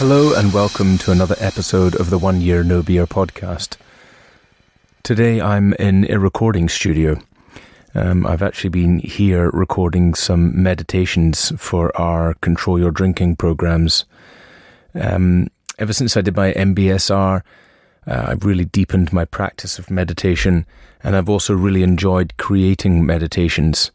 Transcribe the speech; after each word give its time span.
Hello, 0.00 0.32
and 0.34 0.50
welcome 0.54 0.96
to 0.96 1.12
another 1.12 1.36
episode 1.40 1.94
of 1.94 2.08
the 2.08 2.16
One 2.16 2.40
Year 2.40 2.64
No 2.64 2.82
Beer 2.82 3.06
podcast. 3.06 3.76
Today 5.02 5.42
I'm 5.42 5.74
in 5.74 6.10
a 6.10 6.18
recording 6.18 6.70
studio. 6.70 7.20
Um, 7.94 8.26
I've 8.26 8.40
actually 8.40 8.70
been 8.70 9.00
here 9.00 9.50
recording 9.50 10.14
some 10.14 10.62
meditations 10.62 11.52
for 11.58 11.94
our 12.00 12.32
Control 12.40 12.78
Your 12.78 12.90
Drinking 12.90 13.36
programs. 13.36 14.06
Um, 14.94 15.48
ever 15.78 15.92
since 15.92 16.16
I 16.16 16.22
did 16.22 16.34
my 16.34 16.54
MBSR, 16.54 17.42
uh, 18.06 18.24
I've 18.26 18.46
really 18.46 18.64
deepened 18.64 19.12
my 19.12 19.26
practice 19.26 19.78
of 19.78 19.90
meditation, 19.90 20.64
and 21.04 21.14
I've 21.14 21.28
also 21.28 21.52
really 21.52 21.82
enjoyed 21.82 22.38
creating 22.38 23.04
meditations. 23.04 23.90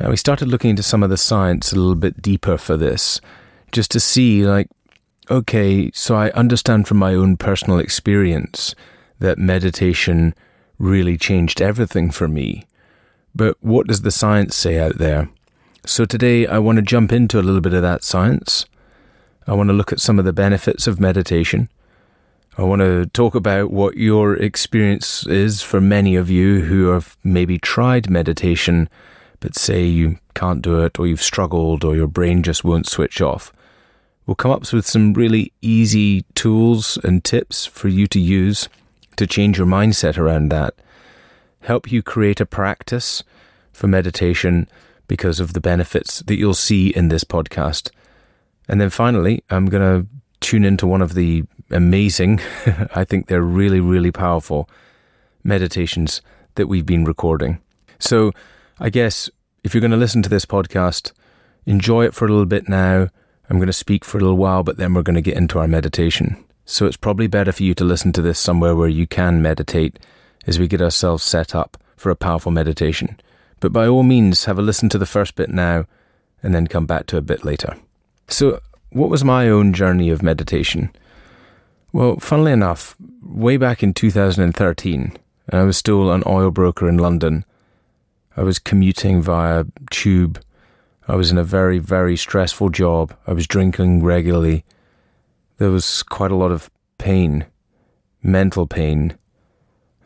Uh, 0.00 0.08
we 0.08 0.16
started 0.16 0.48
looking 0.48 0.70
into 0.70 0.82
some 0.82 1.02
of 1.02 1.10
the 1.10 1.18
science 1.18 1.72
a 1.72 1.76
little 1.76 1.94
bit 1.94 2.22
deeper 2.22 2.56
for 2.56 2.78
this, 2.78 3.20
just 3.70 3.90
to 3.90 4.00
see, 4.00 4.46
like, 4.46 4.70
okay, 5.30 5.90
so 5.92 6.14
I 6.14 6.30
understand 6.30 6.86
from 6.86 6.98
my 6.98 7.14
own 7.14 7.36
personal 7.36 7.78
experience 7.78 8.74
that 9.18 9.38
meditation 9.38 10.34
really 10.78 11.16
changed 11.16 11.62
everything 11.62 12.10
for 12.10 12.28
me. 12.28 12.66
But 13.34 13.56
what 13.60 13.86
does 13.86 14.02
the 14.02 14.10
science 14.10 14.54
say 14.54 14.78
out 14.78 14.98
there? 14.98 15.28
So 15.86 16.04
today 16.04 16.46
I 16.46 16.58
want 16.58 16.76
to 16.76 16.82
jump 16.82 17.12
into 17.12 17.38
a 17.38 17.42
little 17.42 17.60
bit 17.60 17.74
of 17.74 17.82
that 17.82 18.04
science. 18.04 18.66
I 19.46 19.52
want 19.52 19.68
to 19.68 19.74
look 19.74 19.92
at 19.92 20.00
some 20.00 20.18
of 20.18 20.24
the 20.24 20.32
benefits 20.32 20.86
of 20.86 21.00
meditation. 21.00 21.68
I 22.56 22.62
want 22.62 22.80
to 22.80 23.06
talk 23.06 23.34
about 23.34 23.70
what 23.70 23.96
your 23.96 24.34
experience 24.36 25.26
is 25.26 25.60
for 25.60 25.80
many 25.80 26.14
of 26.14 26.30
you 26.30 26.62
who 26.62 26.86
have 26.86 27.16
maybe 27.24 27.58
tried 27.58 28.08
meditation, 28.08 28.88
but 29.40 29.56
say 29.56 29.84
you 29.84 30.18
can't 30.34 30.62
do 30.62 30.80
it, 30.82 30.98
or 30.98 31.06
you've 31.06 31.20
struggled, 31.20 31.84
or 31.84 31.96
your 31.96 32.06
brain 32.06 32.42
just 32.42 32.64
won't 32.64 32.86
switch 32.88 33.20
off. 33.20 33.52
We'll 34.26 34.34
come 34.34 34.50
up 34.50 34.72
with 34.72 34.86
some 34.86 35.12
really 35.12 35.52
easy 35.60 36.22
tools 36.34 36.98
and 37.04 37.22
tips 37.22 37.66
for 37.66 37.88
you 37.88 38.06
to 38.08 38.20
use 38.20 38.68
to 39.16 39.26
change 39.26 39.58
your 39.58 39.66
mindset 39.66 40.18
around 40.18 40.48
that. 40.50 40.74
Help 41.60 41.90
you 41.92 42.02
create 42.02 42.40
a 42.40 42.46
practice 42.46 43.22
for 43.72 43.86
meditation 43.86 44.68
because 45.06 45.40
of 45.40 45.52
the 45.52 45.60
benefits 45.60 46.20
that 46.20 46.36
you'll 46.36 46.54
see 46.54 46.88
in 46.88 47.08
this 47.08 47.24
podcast. 47.24 47.90
And 48.68 48.80
then 48.80 48.90
finally, 48.90 49.44
I'm 49.50 49.66
going 49.66 49.82
to 49.82 50.08
tune 50.40 50.64
into 50.64 50.86
one 50.86 51.02
of 51.02 51.14
the 51.14 51.44
amazing, 51.70 52.40
I 52.94 53.04
think 53.04 53.26
they're 53.26 53.42
really, 53.42 53.80
really 53.80 54.10
powerful 54.10 54.68
meditations 55.42 56.22
that 56.54 56.66
we've 56.66 56.86
been 56.86 57.04
recording. 57.04 57.60
So 57.98 58.32
I 58.78 58.90
guess 58.90 59.28
if 59.62 59.74
you're 59.74 59.80
going 59.80 59.90
to 59.90 59.96
listen 59.96 60.22
to 60.22 60.28
this 60.28 60.46
podcast, 60.46 61.12
enjoy 61.66 62.04
it 62.06 62.14
for 62.14 62.24
a 62.24 62.28
little 62.28 62.46
bit 62.46 62.68
now 62.68 63.08
I'm 63.48 63.58
going 63.58 63.66
to 63.66 63.72
speak 63.72 64.04
for 64.04 64.18
a 64.18 64.20
little 64.20 64.36
while, 64.36 64.62
but 64.62 64.76
then 64.76 64.94
we're 64.94 65.02
going 65.02 65.14
to 65.16 65.22
get 65.22 65.36
into 65.36 65.58
our 65.58 65.68
meditation. 65.68 66.42
So 66.64 66.86
it's 66.86 66.96
probably 66.96 67.26
better 67.26 67.52
for 67.52 67.62
you 67.62 67.74
to 67.74 67.84
listen 67.84 68.12
to 68.12 68.22
this 68.22 68.38
somewhere 68.38 68.74
where 68.74 68.88
you 68.88 69.06
can 69.06 69.42
meditate 69.42 69.98
as 70.46 70.58
we 70.58 70.66
get 70.66 70.80
ourselves 70.80 71.22
set 71.22 71.54
up 71.54 71.76
for 71.96 72.10
a 72.10 72.16
powerful 72.16 72.52
meditation. 72.52 73.20
But 73.60 73.72
by 73.72 73.86
all 73.86 74.02
means, 74.02 74.46
have 74.46 74.58
a 74.58 74.62
listen 74.62 74.88
to 74.90 74.98
the 74.98 75.06
first 75.06 75.34
bit 75.34 75.50
now 75.50 75.86
and 76.42 76.54
then 76.54 76.66
come 76.66 76.86
back 76.86 77.06
to 77.06 77.16
a 77.16 77.22
bit 77.22 77.44
later. 77.44 77.76
So, 78.28 78.60
what 78.90 79.10
was 79.10 79.24
my 79.24 79.48
own 79.48 79.72
journey 79.72 80.10
of 80.10 80.22
meditation? 80.22 80.90
Well, 81.92 82.16
funnily 82.16 82.52
enough, 82.52 82.96
way 83.22 83.56
back 83.56 83.82
in 83.82 83.94
2013, 83.94 85.16
I 85.50 85.62
was 85.62 85.76
still 85.76 86.10
an 86.10 86.22
oil 86.26 86.50
broker 86.50 86.88
in 86.88 86.98
London. 86.98 87.44
I 88.36 88.42
was 88.42 88.58
commuting 88.58 89.22
via 89.22 89.64
tube 89.90 90.42
I 91.06 91.16
was 91.16 91.30
in 91.30 91.36
a 91.36 91.44
very, 91.44 91.78
very 91.78 92.16
stressful 92.16 92.70
job. 92.70 93.14
I 93.26 93.32
was 93.32 93.46
drinking 93.46 94.02
regularly. 94.02 94.64
There 95.58 95.70
was 95.70 96.02
quite 96.02 96.30
a 96.30 96.36
lot 96.36 96.50
of 96.50 96.70
pain, 96.96 97.44
mental 98.22 98.66
pain. 98.66 99.18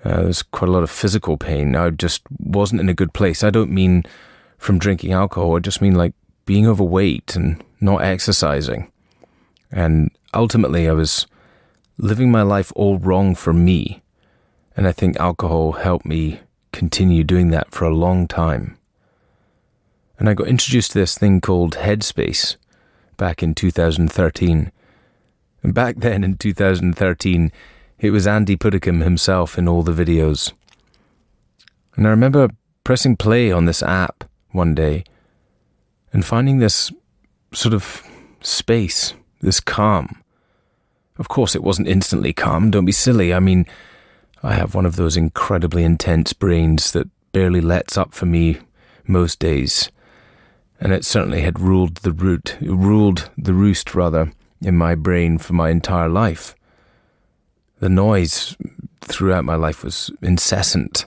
Uh, 0.04 0.16
there 0.16 0.26
was 0.26 0.42
quite 0.42 0.68
a 0.68 0.72
lot 0.72 0.82
of 0.82 0.90
physical 0.90 1.36
pain. 1.36 1.76
I 1.76 1.90
just 1.90 2.22
wasn't 2.40 2.80
in 2.80 2.88
a 2.88 2.94
good 2.94 3.12
place. 3.12 3.44
I 3.44 3.50
don't 3.50 3.70
mean 3.70 4.02
from 4.58 4.78
drinking 4.78 5.12
alcohol, 5.12 5.56
I 5.56 5.60
just 5.60 5.80
mean 5.80 5.94
like 5.94 6.14
being 6.44 6.66
overweight 6.66 7.36
and 7.36 7.62
not 7.80 8.02
exercising. 8.02 8.90
And 9.70 10.10
ultimately, 10.34 10.88
I 10.88 10.92
was 10.92 11.26
living 11.96 12.30
my 12.30 12.42
life 12.42 12.72
all 12.74 12.98
wrong 12.98 13.36
for 13.36 13.52
me. 13.52 14.02
And 14.76 14.88
I 14.88 14.92
think 14.92 15.16
alcohol 15.18 15.72
helped 15.72 16.06
me 16.06 16.40
continue 16.72 17.22
doing 17.22 17.50
that 17.50 17.70
for 17.70 17.84
a 17.84 17.94
long 17.94 18.26
time 18.26 18.77
and 20.18 20.28
I 20.28 20.34
got 20.34 20.48
introduced 20.48 20.92
to 20.92 20.98
this 20.98 21.16
thing 21.16 21.40
called 21.40 21.76
Headspace 21.76 22.56
back 23.16 23.42
in 23.42 23.54
2013. 23.54 24.72
And 25.62 25.74
back 25.74 25.96
then 25.98 26.24
in 26.24 26.36
2013, 26.36 27.52
it 28.00 28.10
was 28.10 28.26
Andy 28.26 28.56
Puddicombe 28.56 29.00
himself 29.00 29.56
in 29.56 29.68
all 29.68 29.82
the 29.82 29.92
videos. 29.92 30.52
And 31.96 32.06
I 32.06 32.10
remember 32.10 32.48
pressing 32.84 33.16
play 33.16 33.50
on 33.52 33.66
this 33.66 33.82
app 33.82 34.24
one 34.50 34.74
day 34.74 35.04
and 36.12 36.24
finding 36.24 36.58
this 36.58 36.92
sort 37.52 37.74
of 37.74 38.02
space, 38.40 39.14
this 39.40 39.60
calm. 39.60 40.22
Of 41.18 41.28
course, 41.28 41.54
it 41.54 41.62
wasn't 41.62 41.88
instantly 41.88 42.32
calm, 42.32 42.70
don't 42.70 42.84
be 42.84 42.92
silly. 42.92 43.34
I 43.34 43.40
mean, 43.40 43.66
I 44.42 44.54
have 44.54 44.74
one 44.74 44.86
of 44.86 44.96
those 44.96 45.16
incredibly 45.16 45.82
intense 45.82 46.32
brains 46.32 46.92
that 46.92 47.08
barely 47.32 47.60
lets 47.60 47.98
up 47.98 48.14
for 48.14 48.26
me 48.26 48.58
most 49.06 49.40
days 49.40 49.90
and 50.80 50.92
it 50.92 51.04
certainly 51.04 51.42
had 51.42 51.60
ruled 51.60 51.96
the 51.98 52.12
root, 52.12 52.56
ruled 52.60 53.30
the 53.36 53.54
roost 53.54 53.94
rather, 53.94 54.32
in 54.60 54.76
my 54.76 54.94
brain 54.94 55.38
for 55.38 55.52
my 55.52 55.70
entire 55.70 56.08
life. 56.08 56.54
The 57.80 57.88
noise 57.88 58.56
throughout 59.00 59.44
my 59.44 59.54
life 59.54 59.84
was 59.84 60.10
incessant. 60.22 61.06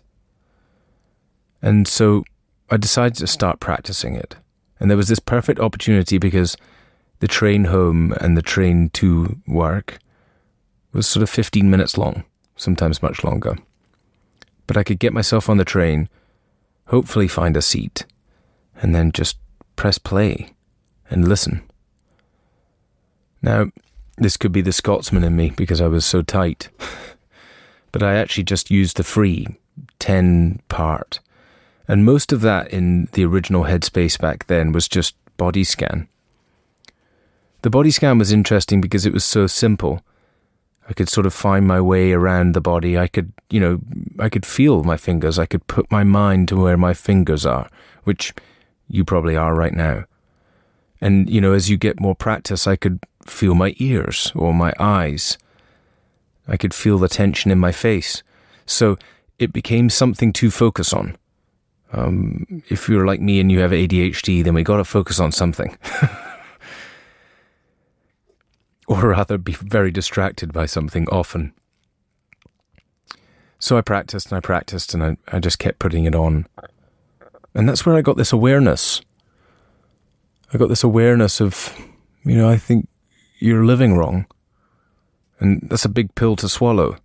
And 1.62 1.88
so 1.88 2.24
I 2.70 2.78
decided 2.78 3.16
to 3.18 3.28
start 3.28 3.60
practicing 3.60 4.16
it. 4.16 4.36
And 4.80 4.90
there 4.90 4.98
was 4.98 5.10
this 5.10 5.20
perfect 5.20 5.60
opportunity 5.60 6.18
because 6.18 6.58
the 7.20 7.28
train 7.28 7.66
home 7.66 8.14
and 8.20 8.36
the 8.36 8.42
train 8.42 8.90
to 8.94 9.38
work 9.48 10.00
was 10.92 11.08
sort 11.08 11.24
of 11.24 11.30
15 11.30 11.70
minutes 11.70 11.98
long, 11.98 12.24
sometimes 12.56 13.04
much 13.04 13.24
longer. 13.24 13.58
But 14.66 14.78
I 14.78 14.84
could 14.84 15.00
get 15.00 15.14
myself 15.14 15.50
on 15.50 15.58
the 15.58 15.66
train, 15.66 16.10
hopefully 16.88 17.28
find 17.28 17.56
a 17.56 17.62
seat, 17.62 18.06
and 18.82 18.96
then 18.96 19.12
just 19.12 19.38
press 19.82 19.98
play 19.98 20.54
and 21.10 21.28
listen. 21.28 21.64
Now, 23.42 23.72
this 24.16 24.38
could 24.38 24.52
be 24.52 24.62
the 24.62 24.72
Scotsman 24.72 25.24
in 25.24 25.36
me 25.36 25.50
because 25.50 25.82
I 25.82 25.88
was 25.88 26.06
so 26.06 26.22
tight, 26.22 26.70
but 27.92 28.04
I 28.04 28.14
actually 28.14 28.44
just 28.44 28.70
used 28.70 28.98
the 28.98 29.04
free 29.04 29.48
10 29.98 30.62
part. 30.70 31.20
And 31.88 32.06
most 32.06 32.32
of 32.32 32.42
that 32.42 32.68
in 32.72 33.08
the 33.14 33.26
original 33.26 33.64
Headspace 33.64 34.20
back 34.20 34.46
then 34.46 34.72
was 34.72 34.88
just 34.88 35.16
body 35.38 35.64
scan. 35.64 36.08
The 37.64 37.72
body 37.72 37.90
scan 37.90 38.20
was 38.20 38.32
interesting 38.32 38.82
because 38.82 39.08
it 39.08 39.14
was 39.14 39.24
so 39.24 39.48
simple. 39.48 40.06
I 40.88 40.94
could 40.94 41.10
sort 41.10 41.26
of 41.26 41.34
find 41.34 41.66
my 41.66 41.82
way 41.82 42.12
around 42.12 42.54
the 42.54 42.62
body. 42.62 43.00
I 43.00 43.08
could, 43.08 43.34
you 43.50 43.60
know, 43.60 43.80
I 44.20 44.30
could 44.30 44.46
feel 44.46 44.84
my 44.84 44.98
fingers. 44.98 45.40
I 45.40 45.48
could 45.48 45.66
put 45.66 45.92
my 45.92 46.04
mind 46.04 46.50
to 46.50 46.56
where 46.56 46.78
my 46.78 46.94
fingers 46.94 47.48
are, 47.48 47.68
which 48.04 48.32
you 48.92 49.04
probably 49.04 49.36
are 49.36 49.56
right 49.56 49.74
now. 49.74 50.06
And, 51.00 51.30
you 51.30 51.42
know, 51.42 51.54
as 51.54 51.70
you 51.70 51.78
get 51.78 52.00
more 52.00 52.16
practice, 52.16 52.68
I 52.68 52.76
could 52.76 53.00
feel 53.26 53.56
my 53.56 53.74
ears 53.78 54.32
or 54.36 54.54
my 54.54 54.74
eyes. 54.80 55.38
I 56.48 56.58
could 56.58 56.74
feel 56.74 56.98
the 56.98 57.08
tension 57.08 57.50
in 57.50 57.60
my 57.60 57.72
face. 57.72 58.22
So 58.66 58.98
it 59.40 59.52
became 59.52 59.90
something 59.90 60.32
to 60.34 60.52
focus 60.52 60.94
on. 60.94 61.18
Um, 61.94 62.64
if 62.70 62.88
you're 62.88 63.06
like 63.06 63.20
me 63.20 63.40
and 63.40 63.52
you 63.52 63.60
have 63.60 63.72
ADHD, 63.72 64.44
then 64.44 64.54
we 64.54 64.64
got 64.64 64.78
to 64.78 64.84
focus 64.84 65.20
on 65.20 65.32
something. 65.32 65.78
or 68.88 69.10
rather, 69.10 69.38
be 69.38 69.54
very 69.54 69.92
distracted 69.92 70.54
by 70.54 70.66
something 70.66 71.08
often. 71.10 71.54
So 73.60 73.78
I 73.78 73.82
practiced 73.82 74.32
and 74.32 74.38
I 74.38 74.40
practiced 74.40 74.94
and 74.94 75.04
I, 75.04 75.18
I 75.28 75.40
just 75.40 75.60
kept 75.60 75.80
putting 75.80 76.06
it 76.06 76.16
on. 76.16 76.48
And 77.54 77.68
that's 77.68 77.86
where 77.86 77.96
I 77.96 78.02
got 78.02 78.18
this 78.18 78.32
awareness. 78.34 79.02
I 80.54 80.58
got 80.58 80.70
this 80.70 80.84
awareness 80.84 81.42
of, 81.42 81.76
you 82.24 82.36
know, 82.36 82.50
I 82.50 82.58
think 82.58 82.88
you're 83.40 83.66
living 83.66 83.96
wrong. 83.96 84.26
And 85.40 85.62
that's 85.70 85.86
a 85.86 85.90
big 85.90 86.14
pill 86.16 86.36
to 86.38 86.48
swallow. 86.48 86.98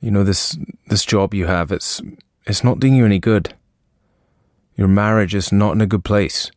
You 0.00 0.10
know, 0.10 0.24
this 0.24 0.56
this 0.86 1.04
job 1.04 1.34
you 1.34 1.46
have, 1.46 1.72
it's 1.72 2.00
it's 2.46 2.64
not 2.64 2.80
doing 2.80 2.94
you 2.94 3.04
any 3.04 3.18
good. 3.18 3.54
Your 4.76 4.88
marriage 4.88 5.34
is 5.34 5.52
not 5.52 5.72
in 5.72 5.80
a 5.80 5.86
good 5.86 6.04
place. 6.04 6.50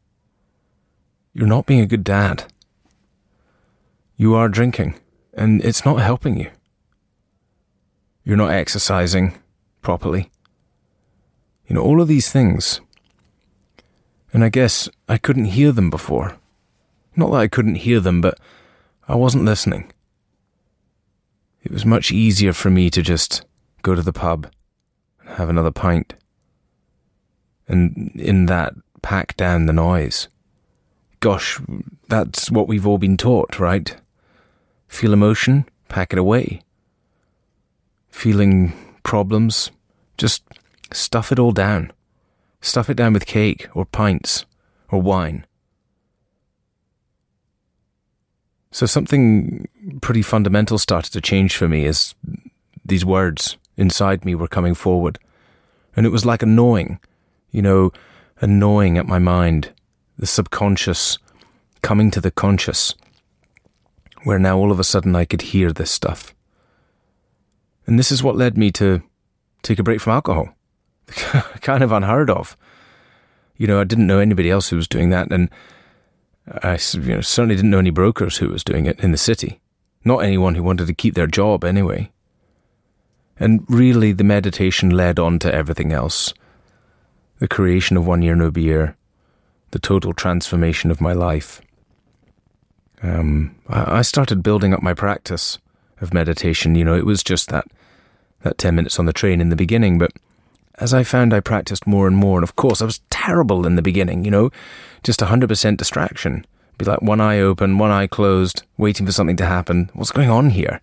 You're 1.33 1.47
not 1.47 1.65
being 1.65 1.81
a 1.81 1.87
good 1.87 2.03
dad. 2.03 2.45
You 4.15 4.35
are 4.35 4.47
drinking, 4.47 4.95
and 5.33 5.61
it's 5.65 5.83
not 5.83 5.95
helping 5.95 6.39
you. 6.39 6.51
You're 8.23 8.37
not 8.37 8.51
exercising 8.51 9.33
properly. 9.81 10.29
You 11.67 11.75
know, 11.75 11.81
all 11.81 12.01
of 12.01 12.07
these 12.07 12.31
things. 12.31 12.79
And 14.33 14.43
I 14.43 14.49
guess 14.49 14.89
I 15.07 15.17
couldn't 15.17 15.45
hear 15.45 15.71
them 15.71 15.91
before. 15.91 16.37
Not 17.15 17.29
that 17.31 17.37
I 17.37 17.47
couldn't 17.47 17.75
hear 17.75 17.99
them, 17.99 18.19
but 18.19 18.39
I 19.07 19.15
wasn't 19.15 19.45
listening. 19.45 19.91
It 21.63 21.71
was 21.71 21.85
much 21.85 22.11
easier 22.11 22.51
for 22.51 22.69
me 22.69 22.89
to 22.89 23.01
just 23.01 23.45
go 23.83 23.93
to 23.93 24.01
the 24.01 24.11
pub 24.11 24.47
and 25.21 25.29
have 25.37 25.49
another 25.49 25.71
pint. 25.71 26.15
And 27.67 28.11
in 28.15 28.47
that, 28.47 28.73
pack 29.03 29.37
down 29.37 29.67
the 29.67 29.73
noise. 29.73 30.27
Gosh, 31.19 31.61
that's 32.09 32.49
what 32.49 32.67
we've 32.67 32.87
all 32.87 32.97
been 32.97 33.17
taught, 33.17 33.59
right? 33.59 33.95
Feel 34.87 35.13
emotion, 35.13 35.65
pack 35.87 36.11
it 36.11 36.19
away. 36.19 36.61
Feeling 38.09 38.73
problems, 39.03 39.71
just 40.17 40.43
stuff 40.91 41.31
it 41.31 41.39
all 41.39 41.51
down. 41.51 41.93
Stuff 42.63 42.89
it 42.89 42.93
down 42.95 43.11
with 43.11 43.25
cake 43.25 43.67
or 43.73 43.85
pints 43.85 44.45
or 44.89 45.01
wine. 45.01 45.45
So 48.71 48.85
something 48.85 49.67
pretty 50.01 50.21
fundamental 50.21 50.77
started 50.77 51.11
to 51.11 51.19
change 51.19 51.57
for 51.57 51.67
me 51.67 51.85
as 51.85 52.15
these 52.85 53.03
words 53.03 53.57
inside 53.75 54.23
me 54.23 54.33
were 54.33 54.47
coming 54.47 54.75
forward. 54.75 55.19
And 55.93 56.05
it 56.05 56.09
was 56.09 56.25
like 56.25 56.41
a 56.41 56.45
gnawing, 56.45 57.01
you 57.51 57.61
know, 57.61 57.91
a 58.39 58.47
gnawing 58.47 58.97
at 58.97 59.07
my 59.07 59.19
mind, 59.19 59.73
the 60.17 60.25
subconscious 60.25 61.17
coming 61.81 62.11
to 62.11 62.21
the 62.21 62.31
conscious, 62.31 62.95
where 64.23 64.39
now 64.39 64.57
all 64.57 64.71
of 64.71 64.79
a 64.79 64.85
sudden 64.85 65.17
I 65.17 65.25
could 65.25 65.41
hear 65.41 65.73
this 65.73 65.91
stuff. 65.91 66.33
And 67.85 67.99
this 67.99 68.09
is 68.09 68.23
what 68.23 68.37
led 68.37 68.57
me 68.57 68.71
to 68.71 69.03
take 69.63 69.79
a 69.79 69.83
break 69.83 69.99
from 69.99 70.13
alcohol. 70.13 70.55
kind 71.61 71.83
of 71.83 71.91
unheard 71.91 72.29
of. 72.29 72.57
You 73.57 73.67
know, 73.67 73.79
I 73.79 73.83
didn't 73.83 74.07
know 74.07 74.19
anybody 74.19 74.49
else 74.49 74.69
who 74.69 74.75
was 74.75 74.87
doing 74.87 75.09
that, 75.11 75.31
and 75.31 75.49
I 76.47 76.77
you 76.93 77.15
know, 77.15 77.21
certainly 77.21 77.55
didn't 77.55 77.71
know 77.71 77.79
any 77.79 77.91
brokers 77.91 78.37
who 78.37 78.49
was 78.49 78.63
doing 78.63 78.85
it 78.85 78.99
in 78.99 79.11
the 79.11 79.17
city. 79.17 79.61
Not 80.03 80.23
anyone 80.23 80.55
who 80.55 80.63
wanted 80.63 80.87
to 80.87 80.93
keep 80.93 81.15
their 81.15 81.27
job, 81.27 81.63
anyway. 81.63 82.11
And 83.39 83.63
really, 83.67 84.11
the 84.11 84.23
meditation 84.23 84.89
led 84.89 85.19
on 85.19 85.39
to 85.39 85.53
everything 85.53 85.91
else 85.91 86.33
the 87.39 87.47
creation 87.47 87.97
of 87.97 88.07
One 88.07 88.21
Year 88.21 88.35
No 88.35 88.51
Beer, 88.51 88.95
the 89.71 89.79
total 89.79 90.13
transformation 90.13 90.91
of 90.91 91.01
my 91.01 91.11
life. 91.11 91.61
Um, 93.01 93.55
I 93.67 94.01
started 94.01 94.43
building 94.43 94.73
up 94.73 94.81
my 94.81 94.93
practice 94.93 95.59
of 95.99 96.13
meditation. 96.13 96.75
You 96.75 96.85
know, 96.85 96.95
it 96.95 97.05
was 97.05 97.21
just 97.23 97.49
that 97.49 97.65
that 98.43 98.57
ten 98.57 98.75
minutes 98.75 98.99
on 98.99 99.05
the 99.05 99.13
train 99.13 99.41
in 99.41 99.49
the 99.49 99.55
beginning, 99.55 99.97
but 99.97 100.11
as 100.79 100.93
I 100.93 101.03
found 101.03 101.33
I 101.33 101.39
practiced 101.39 101.87
more 101.87 102.07
and 102.07 102.15
more, 102.15 102.37
and 102.37 102.43
of 102.43 102.55
course 102.55 102.81
I 102.81 102.85
was 102.85 103.01
terrible 103.09 103.65
in 103.65 103.75
the 103.75 103.81
beginning. 103.81 104.25
You 104.25 104.31
know, 104.31 104.49
just 105.03 105.21
hundred 105.21 105.47
percent 105.47 105.77
distraction. 105.77 106.45
Be 106.77 106.85
like 106.85 107.01
one 107.01 107.21
eye 107.21 107.39
open, 107.39 107.77
one 107.77 107.91
eye 107.91 108.07
closed, 108.07 108.63
waiting 108.77 109.05
for 109.05 109.11
something 109.11 109.37
to 109.37 109.45
happen. 109.45 109.89
What's 109.93 110.11
going 110.11 110.29
on 110.29 110.49
here? 110.51 110.81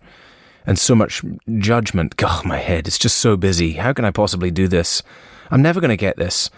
and 0.65 0.77
so 0.77 0.95
much 0.95 1.23
judgment. 1.57 2.17
God, 2.17 2.45
my 2.45 2.57
head 2.57 2.87
is 2.87 2.97
just 2.97 3.17
so 3.17 3.35
busy. 3.37 3.73
How 3.73 3.93
can 3.93 4.05
I 4.05 4.11
possibly 4.11 4.51
do 4.51 4.67
this? 4.67 5.01
I'm 5.49 5.61
never 5.61 5.79
going 5.79 5.89
to 5.89 5.97
get 5.97 6.17
this. 6.17 6.49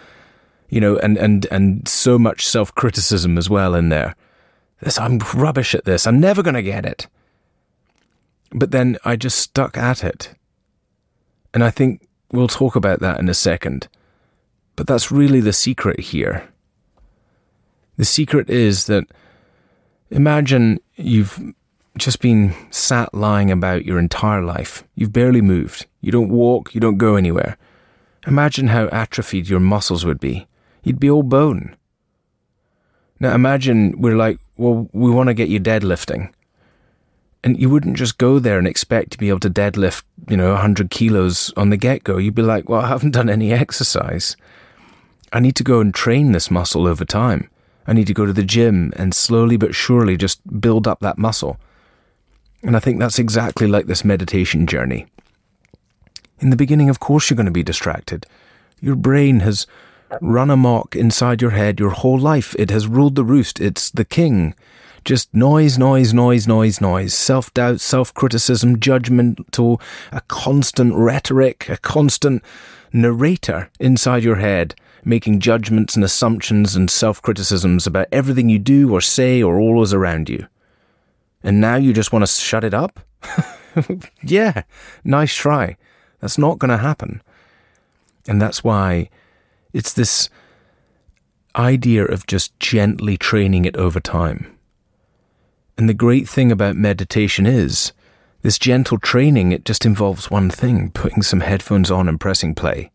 You 0.68 0.80
know, 0.80 0.96
and, 0.98 1.16
and, 1.16 1.46
and 1.50 1.86
so 1.86 2.18
much 2.18 2.46
self 2.46 2.74
criticism 2.74 3.38
as 3.38 3.48
well 3.48 3.74
in 3.74 3.88
there. 3.88 4.16
This, 4.80 4.98
I'm 4.98 5.18
rubbish 5.34 5.74
at 5.74 5.84
this. 5.84 6.06
I'm 6.06 6.20
never 6.20 6.42
going 6.42 6.54
to 6.54 6.62
get 6.62 6.84
it. 6.84 7.06
But 8.50 8.70
then 8.70 8.98
I 9.04 9.16
just 9.16 9.38
stuck 9.38 9.76
at 9.76 10.04
it. 10.04 10.34
And 11.52 11.62
I 11.62 11.70
think 11.70 12.06
we'll 12.32 12.48
talk 12.48 12.76
about 12.76 13.00
that 13.00 13.20
in 13.20 13.28
a 13.28 13.34
second. 13.34 13.88
But 14.76 14.86
that's 14.86 15.12
really 15.12 15.40
the 15.40 15.52
secret 15.52 16.00
here. 16.00 16.48
The 17.96 18.04
secret 18.04 18.50
is 18.50 18.86
that 18.86 19.04
imagine 20.10 20.80
you've 20.96 21.54
just 21.96 22.20
been 22.20 22.54
sat 22.70 23.14
lying 23.14 23.50
about 23.50 23.84
your 23.84 23.98
entire 23.98 24.42
life. 24.42 24.82
You've 24.96 25.12
barely 25.12 25.40
moved. 25.40 25.86
You 26.00 26.10
don't 26.10 26.28
walk, 26.28 26.74
you 26.74 26.80
don't 26.80 26.98
go 26.98 27.14
anywhere. 27.14 27.56
Imagine 28.26 28.68
how 28.68 28.88
atrophied 28.88 29.48
your 29.48 29.60
muscles 29.60 30.04
would 30.04 30.18
be. 30.18 30.46
You'd 30.82 30.98
be 30.98 31.10
all 31.10 31.22
bone. 31.22 31.76
Now 33.20 33.34
imagine 33.34 34.00
we're 34.00 34.16
like, 34.16 34.38
well, 34.56 34.88
we 34.92 35.10
want 35.10 35.28
to 35.28 35.34
get 35.34 35.48
you 35.48 35.60
deadlifting. 35.60 36.32
And 37.44 37.60
you 37.60 37.68
wouldn't 37.68 37.98
just 37.98 38.16
go 38.16 38.38
there 38.38 38.58
and 38.58 38.66
expect 38.66 39.12
to 39.12 39.18
be 39.18 39.28
able 39.28 39.40
to 39.40 39.50
deadlift, 39.50 40.02
you 40.30 40.36
know, 40.36 40.52
100 40.54 40.90
kilos 40.90 41.52
on 41.58 41.68
the 41.68 41.76
get 41.76 42.02
go. 42.02 42.16
You'd 42.16 42.34
be 42.34 42.42
like, 42.42 42.68
well, 42.68 42.80
I 42.80 42.88
haven't 42.88 43.12
done 43.12 43.28
any 43.28 43.52
exercise. 43.52 44.34
I 45.30 45.40
need 45.40 45.54
to 45.56 45.62
go 45.62 45.80
and 45.80 45.94
train 45.94 46.32
this 46.32 46.50
muscle 46.50 46.86
over 46.86 47.04
time. 47.04 47.50
I 47.86 47.92
need 47.92 48.06
to 48.06 48.14
go 48.14 48.24
to 48.24 48.32
the 48.32 48.42
gym 48.42 48.94
and 48.96 49.14
slowly 49.14 49.58
but 49.58 49.74
surely 49.74 50.16
just 50.16 50.40
build 50.58 50.88
up 50.88 51.00
that 51.00 51.18
muscle. 51.18 51.58
And 52.62 52.74
I 52.74 52.80
think 52.80 52.98
that's 52.98 53.18
exactly 53.18 53.66
like 53.66 53.86
this 53.86 54.06
meditation 54.06 54.66
journey. 54.66 55.06
In 56.40 56.48
the 56.48 56.56
beginning, 56.56 56.88
of 56.88 56.98
course, 56.98 57.28
you're 57.28 57.36
going 57.36 57.44
to 57.44 57.52
be 57.52 57.62
distracted. 57.62 58.26
Your 58.80 58.96
brain 58.96 59.40
has 59.40 59.66
run 60.22 60.50
amok 60.50 60.96
inside 60.96 61.42
your 61.42 61.50
head 61.50 61.78
your 61.78 61.90
whole 61.90 62.18
life. 62.18 62.56
It 62.58 62.70
has 62.70 62.86
ruled 62.86 63.16
the 63.16 63.24
roost. 63.24 63.60
It's 63.60 63.90
the 63.90 64.04
king. 64.04 64.54
Just 65.04 65.34
noise, 65.34 65.78
noise, 65.78 66.14
noise, 66.14 66.46
noise, 66.46 66.80
noise. 66.80 67.14
Self 67.14 67.52
doubt, 67.52 67.80
self 67.80 68.12
criticism, 68.14 68.78
judgmental, 68.78 69.80
a 70.10 70.20
constant 70.22 70.94
rhetoric, 70.94 71.68
a 71.68 71.76
constant 71.76 72.42
narrator 72.92 73.70
inside 73.78 74.24
your 74.24 74.36
head, 74.36 74.74
making 75.04 75.40
judgments 75.40 75.94
and 75.94 76.04
assumptions 76.04 76.74
and 76.74 76.90
self 76.90 77.20
criticisms 77.20 77.86
about 77.86 78.08
everything 78.10 78.48
you 78.48 78.58
do 78.58 78.92
or 78.92 79.00
say 79.00 79.42
or 79.42 79.60
all 79.60 79.82
is 79.82 79.92
around 79.92 80.28
you 80.28 80.46
and 81.44 81.60
now 81.60 81.76
you 81.76 81.92
just 81.92 82.10
want 82.10 82.26
to 82.26 82.32
shut 82.32 82.64
it 82.64 82.72
up? 82.72 83.00
yeah, 84.22 84.62
nice 85.04 85.34
try. 85.34 85.76
That's 86.20 86.38
not 86.38 86.58
going 86.58 86.70
to 86.70 86.78
happen. 86.78 87.22
And 88.26 88.40
that's 88.40 88.64
why 88.64 89.10
it's 89.74 89.92
this 89.92 90.30
idea 91.54 92.06
of 92.06 92.26
just 92.26 92.58
gently 92.58 93.18
training 93.18 93.66
it 93.66 93.76
over 93.76 94.00
time. 94.00 94.53
And 95.76 95.88
the 95.88 95.94
great 95.94 96.28
thing 96.28 96.52
about 96.52 96.76
meditation 96.76 97.46
is 97.46 97.92
this 98.42 98.58
gentle 98.58 98.98
training, 98.98 99.52
it 99.52 99.64
just 99.64 99.86
involves 99.86 100.30
one 100.30 100.50
thing 100.50 100.90
putting 100.90 101.22
some 101.22 101.40
headphones 101.40 101.90
on 101.90 102.08
and 102.08 102.20
pressing 102.20 102.54
play. 102.54 102.90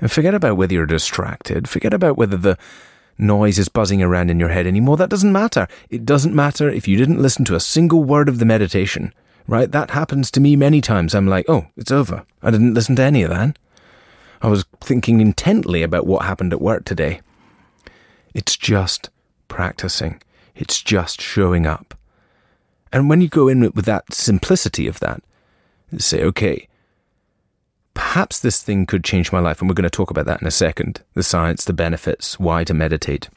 And 0.00 0.10
forget 0.10 0.34
about 0.34 0.56
whether 0.56 0.72
you're 0.72 0.86
distracted, 0.86 1.68
forget 1.68 1.92
about 1.92 2.16
whether 2.16 2.36
the 2.36 2.58
noise 3.18 3.58
is 3.58 3.68
buzzing 3.68 4.02
around 4.02 4.30
in 4.30 4.40
your 4.40 4.48
head 4.48 4.66
anymore. 4.66 4.96
That 4.96 5.10
doesn't 5.10 5.32
matter. 5.32 5.68
It 5.90 6.06
doesn't 6.06 6.34
matter 6.34 6.70
if 6.70 6.88
you 6.88 6.96
didn't 6.96 7.20
listen 7.20 7.44
to 7.46 7.54
a 7.54 7.60
single 7.60 8.02
word 8.02 8.28
of 8.28 8.38
the 8.38 8.46
meditation, 8.46 9.12
right? 9.46 9.70
That 9.70 9.90
happens 9.90 10.30
to 10.32 10.40
me 10.40 10.56
many 10.56 10.80
times. 10.80 11.14
I'm 11.14 11.28
like, 11.28 11.44
oh, 11.48 11.66
it's 11.76 11.92
over. 11.92 12.24
I 12.42 12.50
didn't 12.50 12.74
listen 12.74 12.96
to 12.96 13.02
any 13.02 13.22
of 13.22 13.30
that. 13.30 13.58
I 14.42 14.48
was 14.48 14.64
thinking 14.80 15.20
intently 15.20 15.82
about 15.82 16.06
what 16.06 16.24
happened 16.24 16.54
at 16.54 16.62
work 16.62 16.86
today. 16.86 17.20
It's 18.32 18.56
just 18.56 19.10
practicing. 19.48 20.22
It's 20.60 20.82
just 20.82 21.22
showing 21.22 21.66
up. 21.66 21.94
And 22.92 23.08
when 23.08 23.22
you 23.22 23.28
go 23.28 23.48
in 23.48 23.62
with 23.62 23.86
that 23.86 24.12
simplicity 24.12 24.86
of 24.86 25.00
that, 25.00 25.22
say, 25.96 26.22
okay, 26.22 26.68
perhaps 27.94 28.38
this 28.38 28.62
thing 28.62 28.84
could 28.84 29.02
change 29.02 29.32
my 29.32 29.40
life. 29.40 29.60
And 29.60 29.70
we're 29.70 29.74
going 29.74 29.84
to 29.84 29.90
talk 29.90 30.10
about 30.10 30.26
that 30.26 30.42
in 30.42 30.46
a 30.46 30.52
second 30.52 31.02
the 31.14 31.22
science, 31.22 31.64
the 31.64 31.72
benefits, 31.72 32.38
why 32.38 32.62
to 32.64 32.74
meditate. 32.74 33.30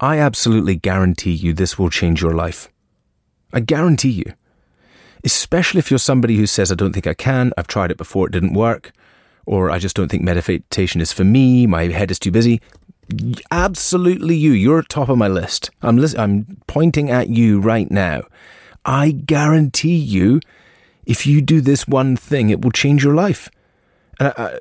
I 0.00 0.18
absolutely 0.18 0.76
guarantee 0.76 1.32
you 1.32 1.54
this 1.54 1.78
will 1.78 1.90
change 1.90 2.20
your 2.20 2.34
life. 2.34 2.68
I 3.50 3.60
guarantee 3.60 4.10
you. 4.10 4.34
Especially 5.24 5.78
if 5.78 5.90
you're 5.90 5.98
somebody 5.98 6.36
who 6.36 6.46
says, 6.46 6.70
I 6.70 6.74
don't 6.74 6.92
think 6.92 7.06
I 7.06 7.14
can, 7.14 7.52
I've 7.56 7.66
tried 7.66 7.90
it 7.90 7.96
before, 7.96 8.26
it 8.26 8.32
didn't 8.32 8.54
work, 8.54 8.92
or 9.46 9.70
I 9.70 9.78
just 9.78 9.96
don't 9.96 10.10
think 10.10 10.22
meditation 10.22 11.00
is 11.00 11.12
for 11.12 11.24
me, 11.24 11.66
my 11.66 11.84
head 11.84 12.10
is 12.10 12.18
too 12.18 12.30
busy. 12.30 12.60
Absolutely 13.50 14.36
you. 14.36 14.52
You're 14.52 14.80
at 14.80 14.88
top 14.88 15.08
of 15.08 15.18
my 15.18 15.28
list. 15.28 15.70
I'm, 15.82 15.96
li- 15.96 16.16
I'm 16.18 16.58
pointing 16.66 17.10
at 17.10 17.28
you 17.28 17.60
right 17.60 17.90
now. 17.90 18.22
I 18.84 19.10
guarantee 19.12 19.96
you 19.96 20.40
If 21.10 21.26
you 21.26 21.40
do 21.40 21.60
this 21.60 21.88
one 21.88 22.16
thing, 22.16 22.50
it 22.50 22.62
will 22.62 22.70
change 22.70 23.02
your 23.02 23.14
life. 23.14 23.50
Uh, 24.20 24.32
uh, 24.36 24.60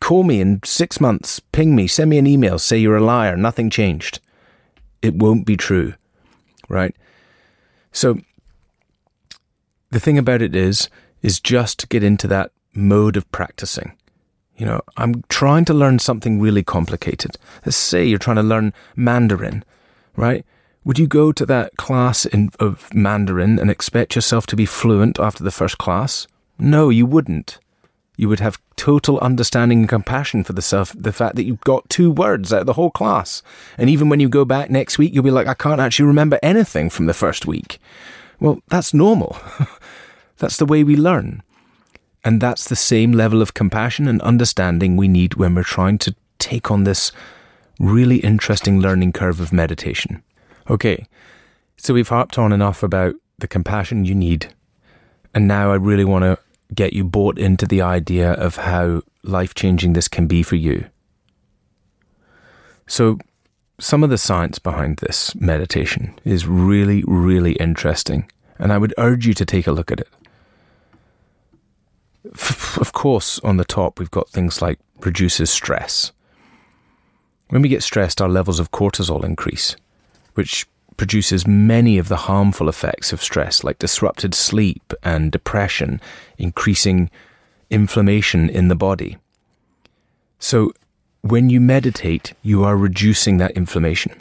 call 0.00 0.22
me 0.22 0.40
in 0.40 0.60
six 0.64 1.00
months, 1.00 1.40
ping 1.40 1.74
me, 1.74 1.88
send 1.88 2.10
me 2.10 2.18
an 2.18 2.26
email, 2.26 2.58
say 2.58 2.78
you're 2.78 2.96
a 2.96 3.04
liar, 3.04 3.36
nothing 3.36 3.68
changed. 3.68 4.20
It 5.02 5.16
won't 5.16 5.44
be 5.44 5.56
true, 5.56 5.94
right? 6.68 6.94
So 7.90 8.20
the 9.90 9.98
thing 9.98 10.18
about 10.18 10.40
it 10.40 10.54
is, 10.54 10.88
is 11.22 11.40
just 11.40 11.80
to 11.80 11.88
get 11.88 12.04
into 12.04 12.28
that 12.28 12.52
mode 12.74 13.16
of 13.16 13.30
practicing. 13.32 13.96
You 14.58 14.66
know, 14.66 14.80
I'm 14.96 15.22
trying 15.28 15.64
to 15.66 15.74
learn 15.74 16.00
something 16.00 16.40
really 16.40 16.64
complicated. 16.64 17.38
Let's 17.64 17.76
say 17.76 18.04
you're 18.04 18.18
trying 18.18 18.36
to 18.36 18.42
learn 18.42 18.74
Mandarin, 18.96 19.64
right? 20.16 20.44
Would 20.84 20.98
you 20.98 21.06
go 21.06 21.30
to 21.30 21.46
that 21.46 21.76
class 21.76 22.26
in, 22.26 22.50
of 22.58 22.92
Mandarin 22.92 23.60
and 23.60 23.70
expect 23.70 24.16
yourself 24.16 24.46
to 24.48 24.56
be 24.56 24.66
fluent 24.66 25.20
after 25.20 25.44
the 25.44 25.52
first 25.52 25.78
class? 25.78 26.26
No, 26.58 26.88
you 26.88 27.06
wouldn't. 27.06 27.58
You 28.16 28.28
would 28.28 28.40
have 28.40 28.58
total 28.74 29.20
understanding 29.20 29.80
and 29.80 29.88
compassion 29.88 30.42
for 30.42 30.54
the 30.54 30.62
self, 30.62 30.92
the 30.98 31.12
fact 31.12 31.36
that 31.36 31.44
you've 31.44 31.60
got 31.60 31.88
two 31.88 32.10
words 32.10 32.52
out 32.52 32.62
of 32.62 32.66
the 32.66 32.72
whole 32.72 32.90
class. 32.90 33.44
And 33.76 33.88
even 33.88 34.08
when 34.08 34.18
you 34.18 34.28
go 34.28 34.44
back 34.44 34.70
next 34.70 34.98
week, 34.98 35.14
you'll 35.14 35.22
be 35.22 35.30
like, 35.30 35.46
I 35.46 35.54
can't 35.54 35.80
actually 35.80 36.06
remember 36.06 36.40
anything 36.42 36.90
from 36.90 37.06
the 37.06 37.14
first 37.14 37.46
week. 37.46 37.78
Well, 38.40 38.60
that's 38.68 38.92
normal. 38.92 39.36
that's 40.38 40.56
the 40.56 40.66
way 40.66 40.82
we 40.82 40.96
learn. 40.96 41.44
And 42.24 42.40
that's 42.40 42.68
the 42.68 42.76
same 42.76 43.12
level 43.12 43.40
of 43.40 43.54
compassion 43.54 44.08
and 44.08 44.20
understanding 44.22 44.96
we 44.96 45.08
need 45.08 45.34
when 45.34 45.54
we're 45.54 45.62
trying 45.62 45.98
to 45.98 46.14
take 46.38 46.70
on 46.70 46.84
this 46.84 47.12
really 47.78 48.16
interesting 48.16 48.80
learning 48.80 49.12
curve 49.12 49.40
of 49.40 49.52
meditation. 49.52 50.22
Okay, 50.68 51.06
so 51.76 51.94
we've 51.94 52.08
harped 52.08 52.38
on 52.38 52.52
enough 52.52 52.82
about 52.82 53.14
the 53.38 53.48
compassion 53.48 54.04
you 54.04 54.14
need. 54.14 54.52
And 55.34 55.46
now 55.46 55.70
I 55.70 55.76
really 55.76 56.04
want 56.04 56.24
to 56.24 56.38
get 56.74 56.92
you 56.92 57.04
bought 57.04 57.38
into 57.38 57.66
the 57.66 57.80
idea 57.80 58.32
of 58.32 58.56
how 58.56 59.02
life 59.22 59.54
changing 59.54 59.92
this 59.92 60.08
can 60.08 60.26
be 60.26 60.42
for 60.42 60.56
you. 60.56 60.86
So, 62.86 63.18
some 63.80 64.02
of 64.02 64.10
the 64.10 64.18
science 64.18 64.58
behind 64.58 64.96
this 64.96 65.34
meditation 65.36 66.18
is 66.24 66.46
really, 66.46 67.04
really 67.06 67.52
interesting, 67.52 68.28
and 68.58 68.72
I 68.72 68.78
would 68.78 68.92
urge 68.98 69.26
you 69.26 69.34
to 69.34 69.44
take 69.44 69.66
a 69.68 69.72
look 69.72 69.92
at 69.92 70.00
it. 70.00 70.08
Of 72.32 72.92
course, 72.92 73.38
on 73.40 73.56
the 73.56 73.64
top, 73.64 73.98
we've 73.98 74.10
got 74.10 74.28
things 74.28 74.60
like 74.60 74.78
reduces 75.00 75.50
stress. 75.50 76.12
When 77.48 77.62
we 77.62 77.68
get 77.68 77.82
stressed, 77.82 78.20
our 78.20 78.28
levels 78.28 78.60
of 78.60 78.70
cortisol 78.70 79.24
increase, 79.24 79.74
which 80.34 80.66
produces 80.98 81.46
many 81.46 81.96
of 81.96 82.08
the 82.08 82.16
harmful 82.16 82.68
effects 82.68 83.12
of 83.12 83.22
stress, 83.22 83.64
like 83.64 83.78
disrupted 83.78 84.34
sleep 84.34 84.92
and 85.02 85.32
depression, 85.32 86.00
increasing 86.36 87.10
inflammation 87.70 88.50
in 88.50 88.68
the 88.68 88.74
body. 88.74 89.16
So, 90.38 90.72
when 91.22 91.50
you 91.50 91.60
meditate, 91.60 92.34
you 92.42 92.64
are 92.64 92.76
reducing 92.76 93.38
that 93.38 93.52
inflammation. 93.52 94.20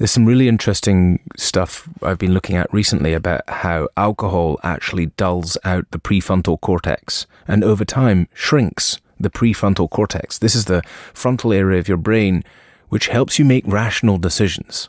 There's 0.00 0.10
some 0.10 0.24
really 0.24 0.48
interesting 0.48 1.20
stuff 1.36 1.86
I've 2.02 2.16
been 2.16 2.32
looking 2.32 2.56
at 2.56 2.72
recently 2.72 3.12
about 3.12 3.42
how 3.46 3.90
alcohol 3.98 4.58
actually 4.62 5.06
dulls 5.18 5.58
out 5.62 5.90
the 5.90 5.98
prefrontal 5.98 6.58
cortex 6.58 7.26
and 7.46 7.62
over 7.62 7.84
time 7.84 8.26
shrinks 8.32 8.98
the 9.20 9.28
prefrontal 9.28 9.90
cortex. 9.90 10.38
This 10.38 10.54
is 10.54 10.64
the 10.64 10.80
frontal 11.12 11.52
area 11.52 11.78
of 11.78 11.86
your 11.86 11.98
brain 11.98 12.44
which 12.88 13.08
helps 13.08 13.38
you 13.38 13.44
make 13.44 13.62
rational 13.66 14.16
decisions. 14.16 14.88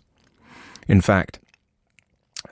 In 0.87 1.01
fact, 1.01 1.39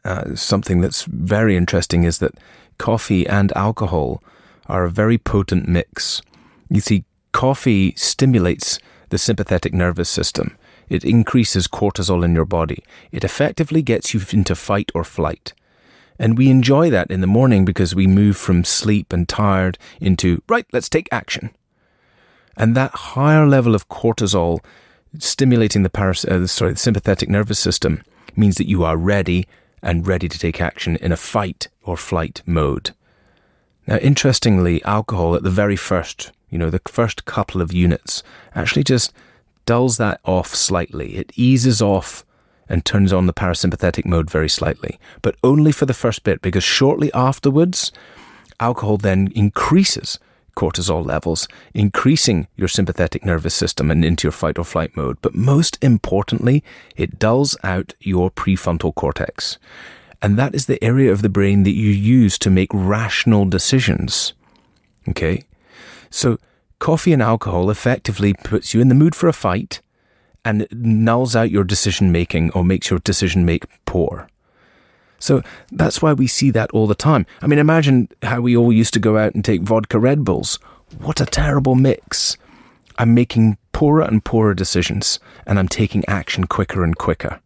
uh, 0.04 0.36
something 0.36 0.82
that's 0.82 1.04
very 1.04 1.56
interesting 1.56 2.04
is 2.04 2.20
that 2.20 2.34
coffee 2.78 3.26
and 3.26 3.56
alcohol 3.56 4.22
are 4.66 4.84
a 4.84 4.92
very 4.92 5.18
potent 5.18 5.70
mix. 5.70 6.22
You 6.70 6.82
see, 6.82 7.06
coffee 7.32 7.94
stimulates 7.96 8.80
the 9.12 9.18
sympathetic 9.18 9.74
nervous 9.74 10.10
system. 10.10 10.58
It 10.90 11.06
increases 11.06 11.68
cortisol 11.68 12.26
in 12.26 12.34
your 12.34 12.46
body. 12.46 12.84
It 13.12 13.24
effectively 13.24 13.82
gets 13.82 14.14
you 14.14 14.22
into 14.32 14.56
fight 14.56 14.92
or 14.94 15.04
flight. 15.04 15.54
And 16.18 16.38
we 16.38 16.50
enjoy 16.50 16.90
that 16.90 17.10
in 17.10 17.22
the 17.22 17.28
morning 17.28 17.64
because 17.64 17.96
we 17.96 18.08
move 18.08 18.36
from 18.36 18.66
sleep 18.66 19.14
and 19.14 19.30
tired 19.30 19.78
into, 20.02 20.44
right, 20.50 20.66
let's 20.74 20.90
take 20.90 21.08
action. 21.12 21.52
And 22.58 22.76
that 22.76 22.92
higher 22.92 23.48
level 23.48 23.74
of 23.74 23.88
cortisol 23.88 24.60
stimulating 25.18 25.84
the, 25.84 25.90
paras- 25.90 26.26
uh, 26.26 26.46
sorry, 26.48 26.74
the 26.74 26.78
sympathetic 26.78 27.30
nervous 27.30 27.60
system 27.60 28.04
means 28.36 28.56
that 28.56 28.68
you 28.68 28.84
are 28.84 28.98
ready 28.98 29.48
and 29.82 30.06
ready 30.06 30.28
to 30.28 30.38
take 30.38 30.60
action 30.60 30.98
in 30.98 31.12
a 31.12 31.18
fight 31.18 31.70
or 31.84 31.96
flight 31.96 32.42
mode. 32.46 32.92
Now, 33.88 33.98
interestingly, 33.98 34.84
alcohol 34.84 35.36
at 35.36 35.44
the 35.44 35.50
very 35.50 35.78
first, 35.78 36.32
you 36.50 36.58
know, 36.58 36.70
the 36.70 36.82
first 36.88 37.26
couple 37.26 37.62
of 37.62 37.74
units 37.74 38.24
actually 38.54 38.84
just 38.84 39.14
dulls 39.70 39.98
that 39.98 40.20
off 40.26 40.56
slightly. 40.56 41.16
It 41.18 41.32
eases 41.36 41.80
off 41.80 42.26
and 42.68 42.84
turns 42.84 43.14
on 43.14 43.28
the 43.28 43.34
parasympathetic 43.34 44.04
mode 44.04 44.28
very 44.28 44.50
slightly, 44.50 45.00
but 45.22 45.36
only 45.44 45.72
for 45.72 45.86
the 45.86 45.94
first 45.94 46.24
bit 46.24 46.42
because 46.42 46.64
shortly 46.64 47.14
afterwards, 47.14 47.92
alcohol 48.60 48.98
then 48.98 49.32
increases 49.36 50.18
cortisol 50.56 51.06
levels, 51.06 51.48
increasing 51.76 52.48
your 52.56 52.68
sympathetic 52.68 53.24
nervous 53.24 53.54
system 53.54 53.92
and 53.92 54.04
into 54.04 54.26
your 54.26 54.32
fight 54.32 54.58
or 54.58 54.66
flight 54.66 54.98
mode. 54.98 55.20
But 55.22 55.36
most 55.36 55.78
importantly, 55.84 56.64
it 56.96 57.20
dulls 57.20 57.56
out 57.64 57.94
your 58.00 58.32
prefrontal 58.32 58.96
cortex. 58.96 59.60
And 60.20 60.36
that 60.36 60.56
is 60.56 60.66
the 60.66 60.84
area 60.84 61.12
of 61.12 61.22
the 61.22 61.30
brain 61.30 61.62
that 61.62 61.76
you 61.76 61.92
use 61.92 62.40
to 62.40 62.50
make 62.50 62.72
rational 62.74 63.46
decisions. 63.46 64.34
Okay? 65.08 65.44
So, 66.10 66.40
coffee 66.80 67.14
and 67.14 67.22
alcohol 67.22 67.70
effectively 67.70 68.34
puts 68.34 68.74
you 68.74 68.82
in 68.82 68.90
the 68.90 68.96
mood 68.96 69.16
for 69.16 69.28
a 69.28 69.34
fight 69.34 69.82
and 70.44 70.62
nulls 70.70 71.36
out 71.36 71.52
your 71.52 71.64
decision 71.64 72.12
making 72.12 72.52
or 72.52 72.64
makes 72.64 72.90
your 72.90 73.00
decision 73.00 73.46
make 73.46 73.66
poor. 73.86 74.28
So 75.20 75.44
that's 75.72 76.02
why 76.02 76.14
we 76.14 76.28
see 76.28 76.50
that 76.52 76.72
all 76.72 76.88
the 76.88 76.96
time. 76.96 77.26
I 77.42 77.48
mean, 77.48 77.60
imagine 77.60 78.08
how 78.24 78.42
we 78.42 78.56
all 78.56 78.72
used 78.72 78.94
to 78.94 79.00
go 79.00 79.18
out 79.18 79.36
and 79.36 79.44
take 79.44 79.62
vodka 79.62 80.00
Red 80.00 80.24
Bulls. 80.24 80.60
What 80.98 81.20
a 81.20 81.26
terrible 81.26 81.76
mix. 81.76 82.38
I'm 82.98 83.14
making 83.14 83.58
poorer 83.74 84.02
and 84.02 84.24
poorer 84.24 84.54
decisions, 84.54 85.20
and 85.46 85.60
I'm 85.60 85.68
taking 85.68 86.04
action 86.08 86.48
quicker 86.48 86.84
and 86.84 86.98
quicker. 86.98 87.42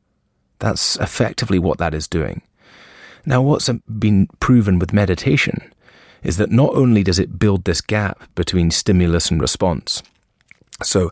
That's 0.60 0.96
effectively 0.98 1.60
what 1.60 1.80
that 1.80 1.94
is 1.94 2.08
doing. 2.08 2.44
Now, 3.26 3.42
what's 3.42 3.70
been 4.00 4.28
proven 4.40 4.80
with 4.80 4.94
meditation 4.94 5.74
is 6.24 6.38
that 6.38 6.52
not 6.52 6.74
only 6.76 7.04
does 7.04 7.20
it 7.20 7.40
build 7.40 7.64
this 7.64 7.82
gap 7.82 8.22
between 8.36 8.72
stimulus 8.72 9.30
and 9.30 9.42
response, 9.42 10.02
so 10.82 11.10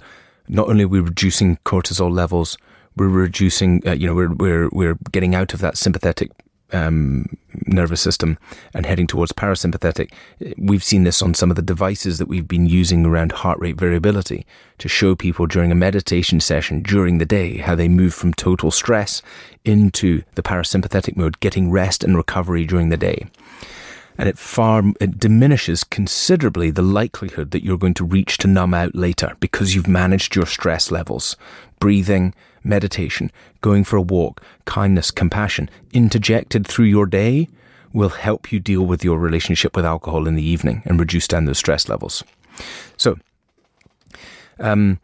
not 0.47 0.67
only 0.67 0.83
are 0.83 0.89
we 0.89 0.99
reducing 0.99 1.57
cortisol 1.65 2.11
levels, 2.11 2.57
we're 2.97 3.07
reducing, 3.07 3.85
uh, 3.87 3.93
you 3.93 4.07
know, 4.07 4.15
we're, 4.15 4.33
we're, 4.33 4.69
we're 4.69 4.97
getting 5.11 5.33
out 5.33 5.53
of 5.53 5.61
that 5.61 5.77
sympathetic 5.77 6.31
um, 6.73 7.25
nervous 7.67 8.01
system 8.01 8.37
and 8.73 8.85
heading 8.85 9.07
towards 9.07 9.31
parasympathetic. 9.31 10.11
We've 10.57 10.83
seen 10.83 11.03
this 11.03 11.21
on 11.21 11.33
some 11.33 11.49
of 11.49 11.55
the 11.55 11.61
devices 11.61 12.17
that 12.17 12.27
we've 12.27 12.47
been 12.47 12.65
using 12.65 13.05
around 13.05 13.31
heart 13.31 13.59
rate 13.59 13.77
variability 13.77 14.45
to 14.77 14.87
show 14.87 15.15
people 15.15 15.47
during 15.47 15.71
a 15.71 15.75
meditation 15.75 16.39
session 16.39 16.81
during 16.81 17.17
the 17.17 17.25
day 17.25 17.57
how 17.57 17.75
they 17.75 17.87
move 17.87 18.13
from 18.13 18.33
total 18.33 18.71
stress 18.71 19.21
into 19.63 20.23
the 20.35 20.43
parasympathetic 20.43 21.15
mode, 21.15 21.39
getting 21.39 21.71
rest 21.71 22.03
and 22.03 22.15
recovery 22.15 22.65
during 22.65 22.89
the 22.89 22.97
day. 22.97 23.27
And 24.17 24.29
it 24.29 24.37
far 24.37 24.83
it 24.99 25.19
diminishes 25.19 25.83
considerably 25.83 26.69
the 26.71 26.81
likelihood 26.81 27.51
that 27.51 27.63
you're 27.63 27.77
going 27.77 27.93
to 27.95 28.05
reach 28.05 28.37
to 28.39 28.47
numb 28.47 28.73
out 28.73 28.95
later 28.95 29.35
because 29.39 29.73
you've 29.73 29.87
managed 29.87 30.35
your 30.35 30.45
stress 30.45 30.91
levels, 30.91 31.35
breathing, 31.79 32.33
meditation, 32.63 33.31
going 33.61 33.83
for 33.83 33.97
a 33.97 34.01
walk, 34.01 34.41
kindness, 34.65 35.11
compassion, 35.11 35.69
interjected 35.93 36.67
through 36.67 36.85
your 36.85 37.05
day 37.05 37.47
will 37.93 38.09
help 38.09 38.51
you 38.51 38.59
deal 38.59 38.85
with 38.85 39.03
your 39.03 39.19
relationship 39.19 39.75
with 39.75 39.85
alcohol 39.85 40.27
in 40.27 40.35
the 40.35 40.43
evening 40.43 40.81
and 40.85 40.99
reduce 40.99 41.27
down 41.27 41.45
those 41.45 41.57
stress 41.57 41.89
levels. 41.89 42.23
So, 42.97 43.17
um, 44.59 44.99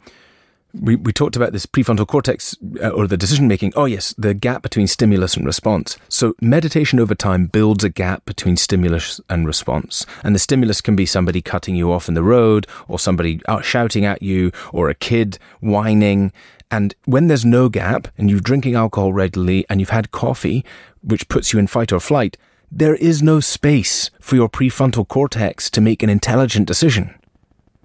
we, 0.74 0.96
we 0.96 1.14
talked 1.14 1.36
about 1.36 1.54
this 1.54 1.66
prefrontal 1.66 2.08
cortex 2.08 2.56
uh, 2.82 2.90
or 2.90 3.08
the 3.08 3.18
decision 3.18 3.48
making. 3.48 3.74
Oh, 3.76 3.86
yes, 3.86 4.14
the 4.18 4.34
gap 4.34 4.62
between 4.62 4.88
stimulus 4.88 5.36
and 5.36 5.46
response. 5.46 5.98
So, 6.10 6.36
meditation 6.42 7.00
over 7.00 7.16
time 7.16 7.48
builds 7.48 7.84
a 7.84 7.90
gap 7.90 8.26
between 8.26 8.58
stimulus 8.58 9.20
and 9.30 9.48
response. 9.48 10.06
And 10.24 10.36
the 10.36 10.40
stimulus 10.40 10.82
can 10.82 10.96
be 10.96 11.06
somebody 11.06 11.42
cutting 11.42 11.76
you 11.76 11.92
off 11.92 12.08
in 12.08 12.14
the 12.14 12.24
road, 12.24 12.68
or 12.88 13.00
somebody 13.00 13.42
out 13.48 13.66
shouting 13.66 14.06
at 14.06 14.22
you, 14.22 14.52
or 14.72 14.90
a 14.90 14.96
kid 14.96 15.40
whining. 15.60 16.32
And 16.70 16.94
when 17.06 17.28
there's 17.28 17.46
no 17.46 17.70
gap 17.70 18.10
and 18.18 18.30
you're 18.30 18.40
drinking 18.40 18.76
alcohol 18.76 19.14
regularly 19.14 19.66
and 19.70 19.80
you've 19.80 19.90
had 19.90 20.12
coffee, 20.12 20.66
which 21.02 21.30
puts 21.30 21.54
you 21.54 21.60
in 21.60 21.68
fight 21.68 21.94
or 21.94 22.00
flight, 22.00 22.38
there 22.70 22.96
is 22.96 23.24
no 23.24 23.40
space 23.40 24.12
for 24.20 24.36
your 24.36 24.50
prefrontal 24.50 25.08
cortex 25.08 25.70
to 25.72 25.80
make 25.80 26.04
an 26.04 26.10
intelligent 26.10 26.68
decision. 26.68 27.16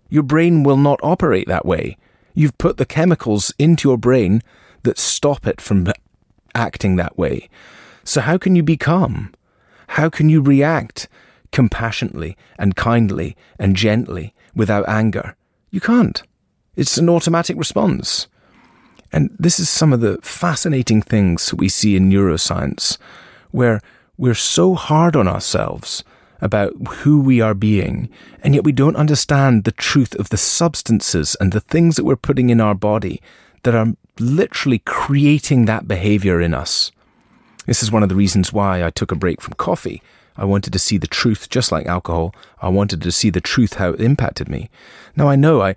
Your 0.08 0.24
brain 0.24 0.64
will 0.64 0.76
not 0.76 0.98
operate 1.02 1.46
that 1.46 1.64
way. 1.64 1.96
You've 2.34 2.58
put 2.58 2.76
the 2.76 2.86
chemicals 2.86 3.52
into 3.58 3.88
your 3.88 3.98
brain 3.98 4.42
that 4.82 4.98
stop 4.98 5.46
it 5.46 5.60
from 5.60 5.86
acting 6.54 6.96
that 6.96 7.16
way. 7.18 7.48
So, 8.04 8.20
how 8.20 8.38
can 8.38 8.56
you 8.56 8.62
be 8.62 8.76
calm? 8.76 9.32
How 9.88 10.08
can 10.08 10.28
you 10.28 10.40
react 10.40 11.08
compassionately 11.52 12.36
and 12.58 12.74
kindly 12.74 13.36
and 13.58 13.76
gently 13.76 14.34
without 14.54 14.88
anger. 14.88 15.36
You 15.70 15.80
can't. 15.80 16.22
It's 16.74 16.98
an 16.98 17.08
automatic 17.08 17.56
response. 17.56 18.26
And 19.12 19.30
this 19.38 19.60
is 19.60 19.68
some 19.68 19.92
of 19.92 20.00
the 20.00 20.18
fascinating 20.22 21.02
things 21.02 21.52
we 21.54 21.68
see 21.68 21.94
in 21.96 22.10
neuroscience, 22.10 22.96
where 23.50 23.80
we're 24.16 24.34
so 24.34 24.74
hard 24.74 25.14
on 25.14 25.28
ourselves 25.28 26.02
about 26.42 26.75
who 26.88 27.20
we 27.20 27.40
are 27.40 27.54
being, 27.54 28.11
and 28.42 28.54
yet 28.54 28.64
we 28.64 28.72
don't 28.72 28.96
understand 28.96 29.64
the 29.64 29.72
truth 29.72 30.14
of 30.16 30.28
the 30.28 30.37
substances 30.37 31.37
and 31.40 31.52
the 31.52 31.61
things 31.61 31.96
that 31.96 32.04
we're 32.04 32.16
putting 32.16 32.50
in 32.50 32.61
our 32.61 32.75
body 32.75 33.22
that 33.62 33.75
are 33.75 33.94
literally 34.18 34.80
creating 34.80 35.64
that 35.64 35.88
behavior 35.88 36.40
in 36.40 36.52
us. 36.52 36.92
This 37.66 37.82
is 37.82 37.92
one 37.92 38.02
of 38.02 38.08
the 38.08 38.16
reasons 38.16 38.52
why 38.52 38.84
I 38.84 38.90
took 38.90 39.12
a 39.12 39.16
break 39.16 39.40
from 39.40 39.54
coffee. 39.54 40.02
I 40.37 40.44
wanted 40.44 40.72
to 40.72 40.78
see 40.78 40.99
the 40.99 41.06
truth, 41.06 41.49
just 41.49 41.70
like 41.70 41.87
alcohol. 41.87 42.34
I 42.61 42.68
wanted 42.68 43.00
to 43.02 43.12
see 43.12 43.30
the 43.30 43.40
truth, 43.40 43.75
how 43.75 43.90
it 43.90 44.00
impacted 44.00 44.49
me. 44.49 44.68
Now 45.14 45.28
I 45.28 45.37
know 45.37 45.62
I, 45.62 45.76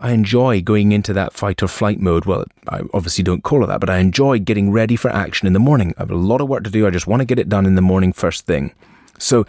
I 0.00 0.12
enjoy 0.12 0.62
going 0.62 0.92
into 0.92 1.12
that 1.12 1.34
fight 1.34 1.62
or 1.62 1.68
flight 1.68 2.00
mode. 2.00 2.24
Well, 2.24 2.44
I 2.68 2.82
obviously 2.94 3.24
don't 3.24 3.44
call 3.44 3.64
it 3.64 3.66
that, 3.66 3.80
but 3.80 3.90
I 3.90 3.98
enjoy 3.98 4.38
getting 4.38 4.70
ready 4.70 4.96
for 4.96 5.10
action 5.10 5.46
in 5.46 5.52
the 5.52 5.58
morning. 5.58 5.92
I 5.98 6.02
have 6.02 6.10
a 6.10 6.16
lot 6.16 6.40
of 6.40 6.48
work 6.48 6.64
to 6.64 6.70
do. 6.70 6.86
I 6.86 6.90
just 6.90 7.06
want 7.06 7.20
to 7.20 7.26
get 7.26 7.38
it 7.38 7.50
done 7.50 7.66
in 7.66 7.74
the 7.74 7.82
morning 7.82 8.12
first 8.12 8.46
thing. 8.46 8.72
So, 9.18 9.44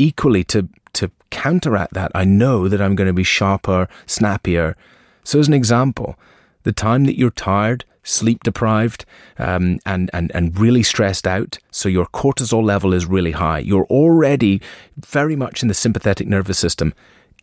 equally 0.00 0.44
to, 0.44 0.68
to 0.94 1.10
counteract 1.30 1.94
that, 1.94 2.10
I 2.14 2.24
know 2.24 2.68
that 2.68 2.80
I'm 2.80 2.94
going 2.94 3.06
to 3.06 3.12
be 3.12 3.22
sharper, 3.22 3.88
snappier. 4.06 4.76
So 5.24 5.38
as 5.38 5.48
an 5.48 5.54
example, 5.54 6.18
the 6.62 6.72
time 6.72 7.04
that 7.04 7.18
you're 7.18 7.30
tired, 7.30 7.84
sleep 8.02 8.42
deprived, 8.42 9.04
um, 9.38 9.78
and, 9.84 10.10
and, 10.12 10.32
and 10.34 10.58
really 10.58 10.82
stressed 10.82 11.26
out, 11.26 11.58
so 11.70 11.88
your 11.88 12.06
cortisol 12.06 12.64
level 12.64 12.92
is 12.92 13.06
really 13.06 13.32
high, 13.32 13.58
you're 13.58 13.86
already 13.86 14.60
very 14.96 15.36
much 15.36 15.62
in 15.62 15.68
the 15.68 15.74
sympathetic 15.74 16.26
nervous 16.26 16.58
system. 16.58 16.94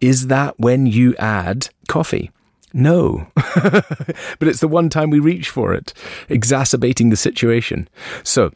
Is 0.02 0.28
that 0.28 0.60
when 0.60 0.86
you 0.86 1.16
add 1.18 1.70
coffee? 1.88 2.32
No. 2.74 3.28
but 3.56 4.48
it's 4.48 4.60
the 4.60 4.68
one 4.68 4.90
time 4.90 5.10
we 5.10 5.20
reach 5.20 5.50
for 5.50 5.74
it, 5.74 5.94
exacerbating 6.30 7.10
the 7.10 7.16
situation. 7.16 7.88
So, 8.24 8.52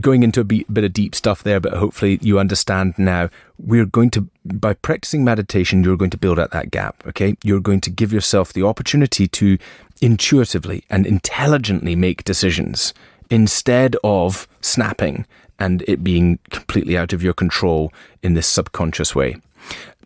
going 0.00 0.22
into 0.22 0.40
a 0.40 0.44
bit 0.44 0.84
of 0.84 0.92
deep 0.92 1.14
stuff 1.14 1.42
there, 1.42 1.60
but 1.60 1.74
hopefully 1.74 2.18
you 2.20 2.38
understand 2.38 2.94
now. 2.98 3.30
We're 3.58 3.86
going 3.86 4.10
to, 4.10 4.28
by 4.44 4.74
practicing 4.74 5.24
meditation, 5.24 5.84
you're 5.84 5.96
going 5.96 6.10
to 6.10 6.18
build 6.18 6.38
out 6.38 6.50
that 6.50 6.70
gap, 6.70 7.02
okay? 7.06 7.36
You're 7.42 7.60
going 7.60 7.80
to 7.82 7.90
give 7.90 8.12
yourself 8.12 8.52
the 8.52 8.64
opportunity 8.64 9.28
to 9.28 9.58
intuitively 10.00 10.84
and 10.90 11.06
intelligently 11.06 11.94
make 11.94 12.24
decisions 12.24 12.92
instead 13.30 13.96
of 14.02 14.48
snapping 14.60 15.26
and 15.58 15.82
it 15.86 16.02
being 16.02 16.38
completely 16.50 16.96
out 16.98 17.12
of 17.12 17.22
your 17.22 17.32
control 17.32 17.92
in 18.22 18.34
this 18.34 18.48
subconscious 18.48 19.14
way 19.14 19.36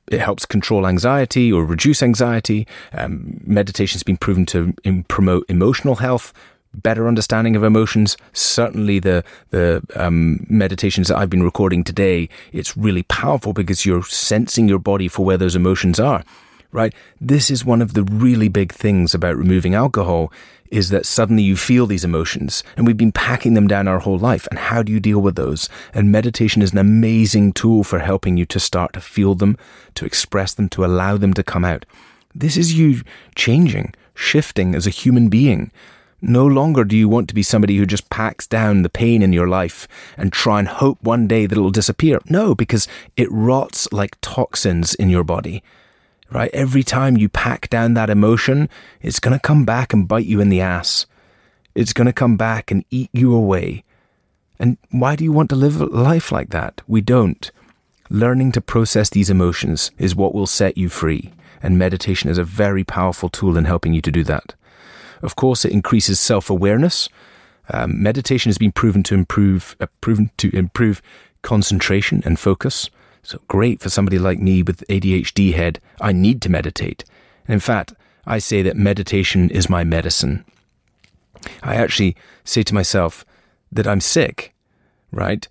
it 0.09 0.21
helps 0.21 0.47
control 0.47 0.87
anxiety 0.87 1.53
or 1.53 1.65
reduce 1.65 2.03
anxiety. 2.03 2.67
Um, 2.93 3.41
meditation 3.45 3.97
has 3.97 4.03
been 4.03 4.17
proven 4.17 4.47
to 4.47 4.75
promote 5.09 5.47
emotional 5.49 5.97
health, 5.97 6.33
better 6.83 7.09
understanding 7.09 7.56
of 7.56 7.64
emotions. 7.64 8.16
Certainly, 8.33 9.00
the 9.00 9.25
the 9.50 9.83
um, 9.95 10.47
meditations 10.49 11.09
that 11.09 11.16
I've 11.16 11.30
been 11.30 11.42
recording 11.42 11.85
today, 11.85 12.28
it's 12.52 12.76
really 12.76 13.02
powerful 13.04 13.52
because 13.52 13.85
you're 13.85 14.04
sensing 14.04 14.68
your 14.68 14.78
body 14.78 15.09
for 15.09 15.25
where 15.25 15.38
those 15.38 15.56
emotions 15.56 15.99
are. 16.00 16.25
Right. 16.73 16.95
This 17.21 17.50
is 17.50 17.64
one 17.64 17.80
of 17.80 17.95
the 17.95 18.02
really 18.02 18.49
big 18.49 18.73
things 18.73 19.14
about 19.14 19.37
removing 19.37 19.75
alcohol 19.75 20.33
is 20.71 20.90
that 20.90 21.06
suddenly 21.06 21.42
you 21.42 21.56
feel 21.56 21.87
these 21.87 22.04
emotions 22.04 22.62
and 22.76 22.87
we've 22.87 22.97
been 22.97 23.12
packing 23.12 23.54
them 23.54 23.66
down 23.66 23.88
our 23.88 24.00
whole 24.00 24.18
life. 24.18 24.47
And 24.50 24.59
how 24.59 24.83
do 24.83 24.92
you 24.92 25.00
deal 25.00 25.21
with 25.21 25.37
those? 25.37 25.68
And 25.95 26.12
meditation 26.12 26.62
is 26.62 26.73
an 26.73 26.78
amazing 26.78 27.52
tool 27.52 27.85
for 27.85 28.00
helping 28.00 28.37
you 28.37 28.47
to 28.47 28.61
start 28.61 28.92
to 28.95 29.00
feel 29.00 29.35
them, 29.35 29.56
to 29.95 30.04
express 30.04 30.54
them, 30.54 30.68
to 30.71 30.85
allow 30.85 31.16
them 31.16 31.35
to 31.35 31.42
come 31.42 31.64
out. 31.64 31.87
This 32.35 32.56
is 32.56 32.78
you 32.78 33.02
changing, 33.35 33.95
shifting 34.14 34.75
as 34.75 34.87
a 34.87 34.90
human 34.90 35.28
being. 35.28 35.71
No 36.29 36.45
longer 36.45 36.85
do 36.85 36.97
you 36.97 37.09
want 37.09 37.29
to 37.29 37.35
be 37.35 37.43
somebody 37.45 37.77
who 37.77 37.87
just 37.87 38.11
packs 38.11 38.47
down 38.47 38.83
the 38.83 38.89
pain 38.89 39.23
in 39.23 39.33
your 39.33 39.47
life 39.47 39.87
and 40.17 40.33
try 40.33 40.59
and 40.59 40.67
hope 40.67 41.01
one 41.01 41.29
day 41.29 41.47
that 41.47 41.57
it'll 41.57 41.71
disappear. 41.71 42.21
No, 42.29 42.55
because 42.55 42.89
it 43.17 43.31
rots 43.31 43.87
like 43.93 44.21
toxins 44.21 44.95
in 44.95 45.09
your 45.09 45.25
body 45.25 45.62
right? 46.31 46.51
Every 46.53 46.83
time 46.83 47.17
you 47.17 47.29
pack 47.29 47.69
down 47.69 47.95
that 47.95 48.11
emotion, 48.11 48.69
it's 49.01 49.21
going 49.21 49.37
to 49.37 49.41
come 49.41 49.65
back 49.65 49.93
and 49.93 50.09
bite 50.09 50.27
you 50.27 50.41
in 50.41 50.49
the 50.49 50.61
ass. 50.61 51.07
It's 51.75 51.93
going 51.93 52.07
to 52.07 52.12
come 52.12 52.37
back 52.37 52.71
and 52.71 52.85
eat 52.91 53.11
you 53.12 53.35
away. 53.35 53.85
And 54.59 54.79
why 54.91 55.17
do 55.17 55.25
you 55.25 55.33
want 55.33 55.51
to 55.51 55.57
live 55.57 55.81
a 55.81 55.87
life 55.87 56.33
like 56.33 56.51
that? 56.51 56.81
We 56.87 57.01
don't. 57.01 57.51
Learning 58.09 58.53
to 58.53 58.61
process 58.61 59.11
these 59.11 59.31
emotions 59.31 59.91
is 59.99 60.17
what 60.17 60.35
will 60.35 60.47
set 60.47 60.79
you 60.79 60.89
free, 60.89 61.33
and 61.62 61.79
meditation 61.79 62.31
is 62.31 62.39
a 62.39 62.45
very 62.45 62.85
powerful 62.85 63.29
tool 63.29 63.57
in 63.57 63.65
helping 63.65 63.93
you 63.93 64.01
to 64.01 64.12
do 64.12 64.25
that. 64.25 64.55
Of 65.22 65.37
course, 65.37 65.64
it 65.64 65.72
increases 65.72 66.20
self 66.20 66.50
awareness. 66.50 67.09
Um, 67.68 68.00
meditation 68.00 68.48
has 68.50 68.59
been 68.59 68.72
proven 68.72 69.02
to 69.05 69.14
improve, 69.14 69.76
uh, 69.81 69.87
proven 70.00 70.31
to 70.37 70.55
improve 70.55 71.02
concentration 71.42 72.22
and 72.24 72.38
focus. 72.38 72.90
So 73.22 73.40
great 73.48 73.81
for 73.81 73.90
somebody 73.90 74.18
like 74.18 74.38
me 74.38 74.62
with 74.62 74.87
ADHD 74.88 75.55
head. 75.55 75.81
I 76.00 76.12
need 76.12 76.40
to 76.42 76.48
meditate. 76.48 77.05
And 77.48 77.55
in 77.55 77.61
fact, 77.61 77.92
I 78.24 78.38
say 78.38 78.62
that 78.62 78.76
meditation 78.76 79.50
is 79.50 79.68
my 79.68 79.83
medicine. 79.85 80.44
I 81.62 81.74
actually 81.74 82.16
say 82.44 82.62
to 82.62 82.74
myself 82.74 83.24
that 83.72 83.87
I'm 83.87 84.00
sick, 84.00 84.55
right? 85.11 85.46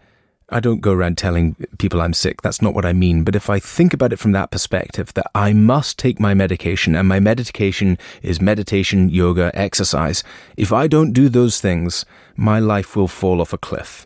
I 0.50 0.60
don't 0.60 0.82
go 0.82 0.94
around 0.94 1.18
telling 1.18 1.56
people 1.80 2.02
I'm 2.02 2.14
sick. 2.14 2.42
That's 2.42 2.62
not 2.62 2.76
what 2.76 2.86
I 2.86 2.94
mean. 2.94 3.24
But 3.24 3.36
if 3.36 3.50
I 3.50 3.58
think 3.60 3.94
about 3.94 4.14
it 4.14 4.20
from 4.20 4.32
that 4.34 4.52
perspective, 4.52 5.12
that 5.16 5.30
I 5.34 5.54
must 5.54 5.98
take 5.98 6.20
my 6.20 6.36
medication 6.36 6.96
and 6.96 7.08
my 7.08 7.20
medication 7.20 7.98
is 8.22 8.40
meditation, 8.40 9.10
yoga, 9.10 9.52
exercise. 9.56 10.24
If 10.56 10.72
I 10.72 10.88
don't 10.88 11.14
do 11.14 11.30
those 11.30 11.60
things, 11.60 12.06
my 12.36 12.60
life 12.60 12.96
will 12.96 13.08
fall 13.08 13.42
off 13.42 13.54
a 13.54 13.58
cliff. 13.58 14.06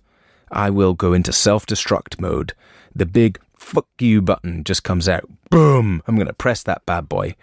I 0.52 0.70
will 0.70 0.94
go 0.94 1.14
into 1.14 1.34
self 1.34 1.66
destruct 1.66 2.22
mode. 2.22 2.54
The 2.96 3.06
big 3.06 3.40
fuck 3.58 3.88
you 4.00 4.22
button 4.22 4.64
just 4.64 4.84
comes 4.84 5.10
out. 5.10 5.30
Boom! 5.50 6.02
I'm 6.08 6.16
going 6.16 6.28
to 6.28 6.34
press 6.34 6.64
that 6.64 6.86
bad 6.86 7.10
boy. 7.10 7.36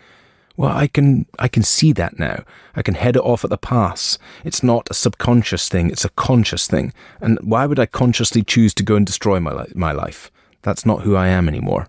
Well, 0.57 0.71
I 0.75 0.87
can 0.87 1.27
I 1.38 1.49
can 1.49 1.62
see 1.62 1.92
that 1.92 2.19
now. 2.19 2.45
I 2.75 2.83
can 2.83 2.95
head 2.95 3.16
it 3.16 3.23
off 3.23 3.45
at 3.45 3.51
the 3.51 3.59
pass. 3.59 4.19
It's 4.45 4.62
not 4.62 4.88
a 4.90 4.95
subconscious 4.95 5.69
thing; 5.69 5.90
it's 5.90 6.05
a 6.05 6.11
conscious 6.11 6.66
thing. 6.66 6.92
And 7.21 7.38
why 7.42 7.66
would 7.66 7.79
I 7.79 7.87
consciously 7.87 8.42
choose 8.42 8.73
to 8.75 8.83
go 8.83 8.97
and 8.97 9.07
destroy 9.07 9.38
my 9.38 9.53
li- 9.53 9.73
my 9.75 9.92
life? 9.92 10.31
That's 10.62 10.87
not 10.87 11.03
who 11.03 11.14
I 11.14 11.29
am 11.29 11.49
anymore. 11.49 11.88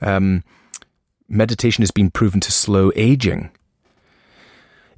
Um, 0.00 0.44
meditation 1.28 1.82
has 1.82 1.90
been 1.90 2.10
proven 2.10 2.40
to 2.40 2.52
slow 2.52 2.92
aging. 2.94 3.50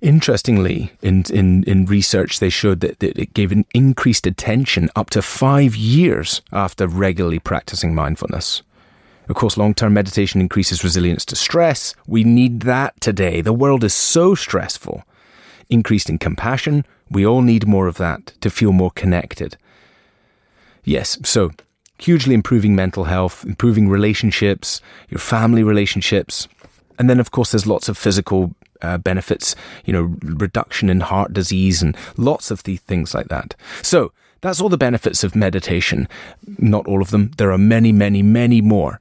Interestingly, 0.00 0.92
in, 1.00 1.24
in, 1.32 1.64
in 1.64 1.86
research, 1.86 2.38
they 2.38 2.50
showed 2.50 2.80
that, 2.80 2.98
that 2.98 3.18
it 3.18 3.32
gave 3.32 3.52
an 3.52 3.64
increased 3.72 4.26
attention 4.26 4.90
up 4.94 5.08
to 5.10 5.22
five 5.22 5.74
years 5.74 6.42
after 6.52 6.86
regularly 6.86 7.38
practicing 7.38 7.94
mindfulness. 7.94 8.62
Of 9.28 9.36
course, 9.36 9.56
long 9.56 9.74
term 9.74 9.94
meditation 9.94 10.40
increases 10.40 10.84
resilience 10.84 11.24
to 11.26 11.36
stress. 11.36 11.94
We 12.06 12.24
need 12.24 12.60
that 12.60 13.00
today. 13.00 13.40
The 13.40 13.52
world 13.52 13.84
is 13.84 13.94
so 13.94 14.34
stressful. 14.34 15.04
Increased 15.70 16.10
in 16.10 16.18
compassion. 16.18 16.84
We 17.10 17.26
all 17.26 17.42
need 17.42 17.66
more 17.66 17.86
of 17.86 17.96
that 17.96 18.26
to 18.40 18.50
feel 18.50 18.72
more 18.72 18.90
connected. 18.90 19.56
Yes, 20.84 21.18
so 21.24 21.50
hugely 21.98 22.34
improving 22.34 22.74
mental 22.74 23.04
health, 23.04 23.44
improving 23.44 23.88
relationships, 23.88 24.80
your 25.08 25.20
family 25.20 25.62
relationships. 25.62 26.48
And 26.98 27.08
then, 27.08 27.20
of 27.20 27.30
course, 27.30 27.52
there's 27.52 27.66
lots 27.66 27.88
of 27.88 27.96
physical 27.96 28.54
uh, 28.82 28.98
benefits, 28.98 29.56
you 29.84 29.92
know, 29.92 30.14
reduction 30.22 30.90
in 30.90 31.00
heart 31.00 31.32
disease 31.32 31.82
and 31.82 31.96
lots 32.16 32.50
of 32.50 32.62
the 32.64 32.76
things 32.76 33.14
like 33.14 33.28
that. 33.28 33.54
So 33.82 34.12
that's 34.42 34.60
all 34.60 34.68
the 34.68 34.76
benefits 34.76 35.24
of 35.24 35.34
meditation. 35.34 36.08
Not 36.58 36.86
all 36.86 37.00
of 37.00 37.10
them. 37.10 37.30
There 37.38 37.50
are 37.50 37.58
many, 37.58 37.92
many, 37.92 38.22
many 38.22 38.60
more. 38.60 39.00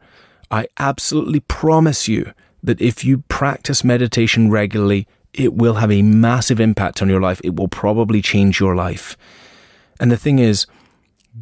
I 0.54 0.68
absolutely 0.78 1.39
promise 1.39 2.08
you 2.08 2.32
that 2.62 2.80
if 2.80 3.04
you 3.04 3.24
practice 3.28 3.84
meditation 3.84 4.52
regularly, 4.52 5.08
it 5.34 5.56
will 5.56 5.76
have 5.76 5.92
a 5.92 6.04
massive 6.04 6.60
impact 6.60 7.02
on 7.02 7.10
your 7.10 7.20
life. 7.20 7.42
It 7.44 7.56
will 7.56 7.68
probably 7.68 8.22
change 8.22 8.60
your 8.60 8.76
life. 8.76 9.18
And 10.00 10.12
the 10.12 10.18
thing 10.18 10.38
is, 10.38 10.68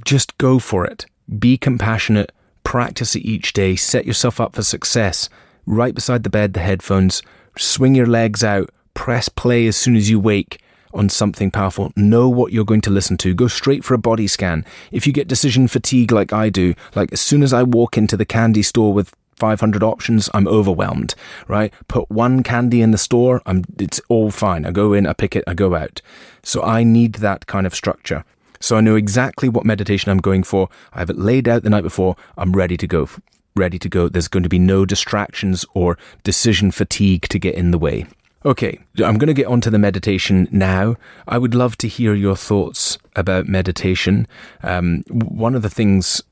just 0.05 0.37
go 0.37 0.59
for 0.59 0.85
it. 0.85 1.07
Be 1.37 1.57
compassionate. 1.57 2.31
Practice 2.63 3.13
it 3.17 3.25
each 3.25 3.51
day. 3.51 3.75
Set 3.75 4.05
yourself 4.05 4.39
up 4.39 4.55
for 4.55 4.63
success. 4.63 5.27
Right 5.65 5.93
beside 5.93 6.23
the 6.23 6.29
bed, 6.29 6.53
the 6.53 6.61
headphones 6.61 7.21
swing 7.57 7.95
your 7.95 8.07
legs 8.07 8.45
out, 8.45 8.69
press 8.93 9.27
play 9.27 9.67
as 9.67 9.75
soon 9.75 9.97
as 9.97 10.09
you 10.09 10.21
wake 10.21 10.61
on 10.93 11.09
something 11.09 11.51
powerful. 11.51 11.91
Know 11.95 12.29
what 12.29 12.51
you're 12.51 12.65
going 12.65 12.81
to 12.81 12.89
listen 12.89 13.17
to. 13.17 13.33
Go 13.33 13.47
straight 13.47 13.83
for 13.83 13.93
a 13.93 13.99
body 13.99 14.27
scan. 14.27 14.65
If 14.91 15.07
you 15.07 15.13
get 15.13 15.27
decision 15.27 15.67
fatigue 15.67 16.11
like 16.11 16.33
I 16.33 16.49
do, 16.49 16.73
like 16.95 17.11
as 17.11 17.21
soon 17.21 17.43
as 17.43 17.53
I 17.53 17.63
walk 17.63 17.97
into 17.97 18.17
the 18.17 18.25
candy 18.25 18.63
store 18.63 18.93
with 18.93 19.13
500 19.35 19.81
options, 19.81 20.29
I'm 20.35 20.47
overwhelmed, 20.47 21.15
right? 21.47 21.73
Put 21.87 22.11
one 22.11 22.43
candy 22.43 22.81
in 22.81 22.91
the 22.91 22.97
store, 22.97 23.41
I'm, 23.47 23.63
it's 23.79 23.99
all 24.07 24.29
fine. 24.29 24.67
I 24.67 24.71
go 24.71 24.93
in, 24.93 25.07
I 25.07 25.13
pick 25.13 25.35
it, 25.35 25.43
I 25.47 25.55
go 25.55 25.73
out. 25.73 25.99
So 26.43 26.61
I 26.61 26.83
need 26.83 27.15
that 27.15 27.47
kind 27.47 27.65
of 27.65 27.73
structure. 27.73 28.23
So 28.59 28.77
I 28.77 28.81
know 28.81 28.95
exactly 28.95 29.49
what 29.49 29.65
meditation 29.65 30.11
I'm 30.11 30.19
going 30.19 30.43
for. 30.43 30.69
I 30.93 30.99
have 30.99 31.09
it 31.09 31.17
laid 31.17 31.47
out 31.47 31.63
the 31.63 31.71
night 31.71 31.81
before. 31.81 32.15
I'm 32.37 32.51
ready 32.51 32.77
to 32.77 32.85
go. 32.85 33.09
Ready 33.55 33.79
to 33.79 33.89
go. 33.89 34.07
There's 34.07 34.27
going 34.27 34.43
to 34.43 34.49
be 34.49 34.59
no 34.59 34.85
distractions 34.85 35.65
or 35.73 35.97
decision 36.23 36.69
fatigue 36.69 37.27
to 37.29 37.39
get 37.39 37.55
in 37.55 37.71
the 37.71 37.79
way. 37.79 38.05
Okay, 38.43 38.79
I'm 38.97 39.19
going 39.19 39.27
to 39.27 39.35
get 39.35 39.45
onto 39.45 39.69
the 39.69 39.77
meditation 39.77 40.47
now. 40.51 40.95
I 41.27 41.37
would 41.37 41.53
love 41.53 41.77
to 41.77 41.87
hear 41.87 42.15
your 42.15 42.35
thoughts 42.35 42.97
about 43.15 43.47
meditation. 43.47 44.27
Um, 44.63 45.03
one 45.09 45.53
of 45.53 45.61
the 45.61 45.69
things, 45.69 46.23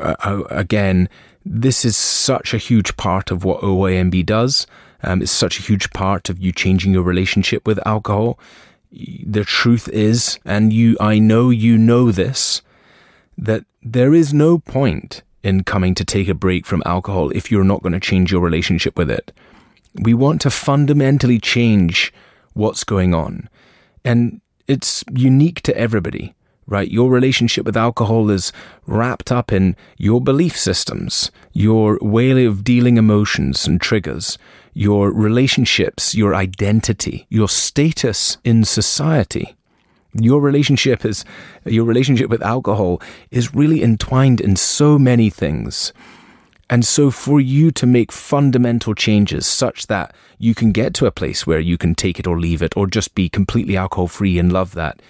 uh, 0.00 0.14
uh 0.20 0.44
again, 0.48 1.08
this 1.44 1.84
is 1.84 1.96
such 1.96 2.54
a 2.54 2.58
huge 2.58 2.96
part 2.96 3.32
of 3.32 3.44
what 3.44 3.62
OYNB 3.62 4.24
does. 4.26 4.66
Um, 5.02 5.22
it's 5.22 5.32
such 5.32 5.58
a 5.58 5.62
huge 5.62 5.90
part 5.90 6.28
of 6.28 6.38
you 6.38 6.52
changing 6.52 6.92
your 6.92 7.02
relationship 7.02 7.66
with 7.66 7.84
alcohol. 7.84 8.38
The 8.92 9.44
truth 9.44 9.88
is, 9.88 10.38
and 10.44 10.72
you, 10.72 10.96
I 11.00 11.18
know 11.18 11.50
you 11.50 11.78
know 11.78 12.12
this, 12.12 12.62
that 13.38 13.64
there 13.82 14.14
is 14.14 14.32
no 14.32 14.58
point 14.58 15.22
in 15.42 15.64
coming 15.64 15.94
to 15.94 16.04
take 16.04 16.28
a 16.28 16.34
break 16.34 16.66
from 16.66 16.82
alcohol 16.86 17.30
if 17.30 17.50
you're 17.50 17.64
not 17.64 17.82
going 17.82 17.94
to 17.94 18.00
change 18.00 18.30
your 18.30 18.42
relationship 18.42 18.96
with 18.96 19.10
it. 19.10 19.32
We 19.94 20.14
want 20.14 20.40
to 20.42 20.50
fundamentally 20.50 21.38
change 21.38 22.12
what's 22.54 22.84
going 22.84 23.14
on. 23.14 23.48
And 24.04 24.40
it's 24.66 25.04
unique 25.12 25.62
to 25.62 25.76
everybody 25.76 26.34
right? 26.70 26.90
Your 26.90 27.10
relationship 27.10 27.66
with 27.66 27.76
alcohol 27.76 28.30
is 28.30 28.52
wrapped 28.86 29.30
up 29.30 29.52
in 29.52 29.76
your 29.98 30.20
belief 30.20 30.56
systems, 30.56 31.30
your 31.52 31.98
way 32.00 32.44
of 32.44 32.64
dealing 32.64 32.96
emotions 32.96 33.66
and 33.66 33.80
triggers, 33.80 34.38
your 34.72 35.10
relationships, 35.12 36.14
your 36.14 36.34
identity, 36.34 37.26
your 37.28 37.48
status 37.48 38.38
in 38.44 38.64
society. 38.64 39.56
Your 40.14 40.40
relationship 40.40 41.04
is, 41.04 41.24
your 41.64 41.84
relationship 41.84 42.30
with 42.30 42.42
alcohol 42.42 43.02
is 43.30 43.54
really 43.54 43.82
entwined 43.82 44.40
in 44.40 44.56
so 44.56 44.98
many 44.98 45.28
things. 45.28 45.92
And 46.70 46.86
so 46.86 47.10
for 47.10 47.40
you 47.40 47.72
to 47.72 47.84
make 47.84 48.12
fundamental 48.12 48.94
changes 48.94 49.44
such 49.44 49.88
that 49.88 50.14
you 50.38 50.54
can 50.54 50.70
get 50.70 50.94
to 50.94 51.06
a 51.06 51.10
place 51.10 51.44
where 51.44 51.58
you 51.58 51.76
can 51.76 51.96
take 51.96 52.20
it 52.20 52.28
or 52.28 52.38
leave 52.38 52.62
it 52.62 52.76
or 52.76 52.86
just 52.86 53.16
be 53.16 53.28
completely 53.28 53.76
alcohol 53.76 54.06
free 54.06 54.38
and 54.38 54.52
love 54.52 54.74
that, 54.74 55.02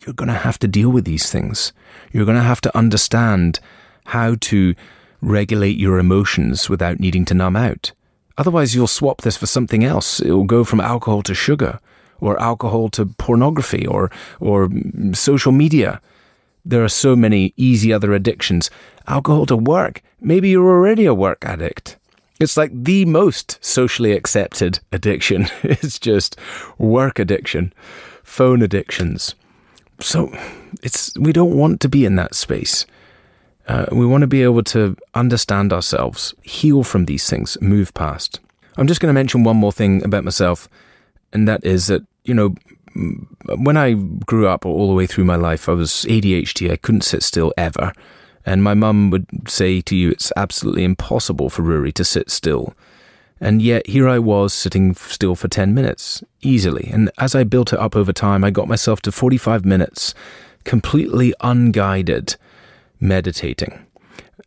you're 0.00 0.14
going 0.14 0.28
to 0.28 0.34
have 0.34 0.58
to 0.60 0.66
deal 0.66 0.88
with 0.88 1.04
these 1.04 1.30
things. 1.30 1.74
You're 2.12 2.24
going 2.24 2.38
to 2.38 2.42
have 2.42 2.62
to 2.62 2.76
understand 2.76 3.60
how 4.06 4.36
to 4.40 4.74
regulate 5.20 5.76
your 5.76 5.98
emotions 5.98 6.70
without 6.70 6.98
needing 6.98 7.26
to 7.26 7.34
numb 7.34 7.56
out. 7.56 7.92
Otherwise, 8.38 8.74
you'll 8.74 8.86
swap 8.86 9.20
this 9.20 9.36
for 9.36 9.46
something 9.46 9.84
else. 9.84 10.18
It'll 10.18 10.44
go 10.44 10.64
from 10.64 10.80
alcohol 10.80 11.22
to 11.24 11.34
sugar, 11.34 11.78
or 12.20 12.40
alcohol 12.40 12.88
to 12.88 13.04
pornography, 13.06 13.86
or, 13.86 14.10
or 14.40 14.68
mm, 14.68 15.14
social 15.14 15.52
media. 15.52 16.00
There 16.64 16.84
are 16.84 16.88
so 16.88 17.16
many 17.16 17.52
easy 17.56 17.92
other 17.92 18.12
addictions. 18.12 18.70
Alcohol 19.06 19.46
to 19.46 19.56
work. 19.56 20.02
Maybe 20.20 20.50
you're 20.50 20.70
already 20.70 21.06
a 21.06 21.14
work 21.14 21.44
addict. 21.44 21.96
It's 22.40 22.56
like 22.56 22.70
the 22.72 23.04
most 23.04 23.58
socially 23.64 24.12
accepted 24.12 24.80
addiction. 24.90 25.48
it's 25.62 25.98
just 25.98 26.38
work 26.78 27.18
addiction, 27.18 27.72
phone 28.22 28.62
addictions. 28.62 29.34
So 30.00 30.32
it's 30.82 31.16
we 31.18 31.32
don't 31.32 31.56
want 31.56 31.80
to 31.80 31.88
be 31.88 32.04
in 32.04 32.16
that 32.16 32.34
space. 32.34 32.86
Uh, 33.68 33.86
we 33.92 34.04
want 34.04 34.22
to 34.22 34.26
be 34.26 34.42
able 34.42 34.64
to 34.64 34.96
understand 35.14 35.72
ourselves, 35.72 36.34
heal 36.42 36.82
from 36.82 37.04
these 37.04 37.30
things, 37.30 37.56
move 37.60 37.94
past. 37.94 38.40
I'm 38.76 38.88
just 38.88 39.00
going 39.00 39.10
to 39.10 39.18
mention 39.18 39.44
one 39.44 39.56
more 39.56 39.72
thing 39.72 40.04
about 40.04 40.24
myself, 40.24 40.68
and 41.32 41.46
that 41.46 41.64
is 41.64 41.86
that 41.86 42.02
you 42.24 42.34
know 42.34 42.54
when 42.94 43.76
I 43.76 43.94
grew 43.94 44.46
up 44.46 44.66
all 44.66 44.88
the 44.88 44.94
way 44.94 45.06
through 45.06 45.24
my 45.24 45.36
life, 45.36 45.68
I 45.68 45.72
was 45.72 45.90
ADHD. 46.08 46.70
I 46.70 46.76
couldn't 46.76 47.02
sit 47.02 47.22
still 47.22 47.52
ever. 47.56 47.92
And 48.44 48.62
my 48.62 48.74
mum 48.74 49.10
would 49.10 49.26
say 49.48 49.80
to 49.82 49.96
you, 49.96 50.10
it's 50.10 50.32
absolutely 50.36 50.84
impossible 50.84 51.48
for 51.48 51.62
Rory 51.62 51.92
to 51.92 52.04
sit 52.04 52.30
still. 52.30 52.74
And 53.40 53.60
yet 53.62 53.86
here 53.86 54.08
I 54.08 54.18
was 54.18 54.52
sitting 54.52 54.94
still 54.94 55.34
for 55.34 55.48
10 55.48 55.74
minutes, 55.74 56.22
easily. 56.42 56.88
And 56.92 57.10
as 57.18 57.34
I 57.34 57.44
built 57.44 57.72
it 57.72 57.78
up 57.78 57.96
over 57.96 58.12
time, 58.12 58.44
I 58.44 58.50
got 58.50 58.68
myself 58.68 59.00
to 59.02 59.12
45 59.12 59.64
minutes, 59.64 60.14
completely 60.64 61.34
unguided, 61.40 62.36
meditating. 63.00 63.84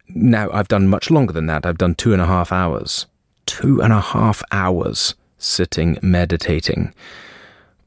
Now, 0.08 0.50
I've 0.52 0.68
done 0.68 0.88
much 0.88 1.10
longer 1.12 1.34
than 1.34 1.48
that. 1.48 1.66
I've 1.66 1.78
done 1.78 1.96
two 1.96 2.14
and 2.14 2.22
a 2.22 2.26
half 2.26 2.52
hours. 2.52 3.06
Two 3.46 3.82
and 3.82 3.92
a 3.92 4.00
half 4.00 4.42
hours 4.52 5.16
sitting, 5.38 5.98
meditating. 6.02 6.94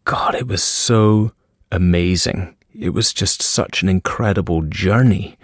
God, 0.08 0.34
it 0.34 0.46
was 0.46 0.62
so 0.62 1.32
amazing. 1.70 2.56
It 2.74 2.94
was 2.94 3.12
just 3.12 3.42
such 3.42 3.82
an 3.82 3.90
incredible 3.90 4.62
journey. 4.62 5.36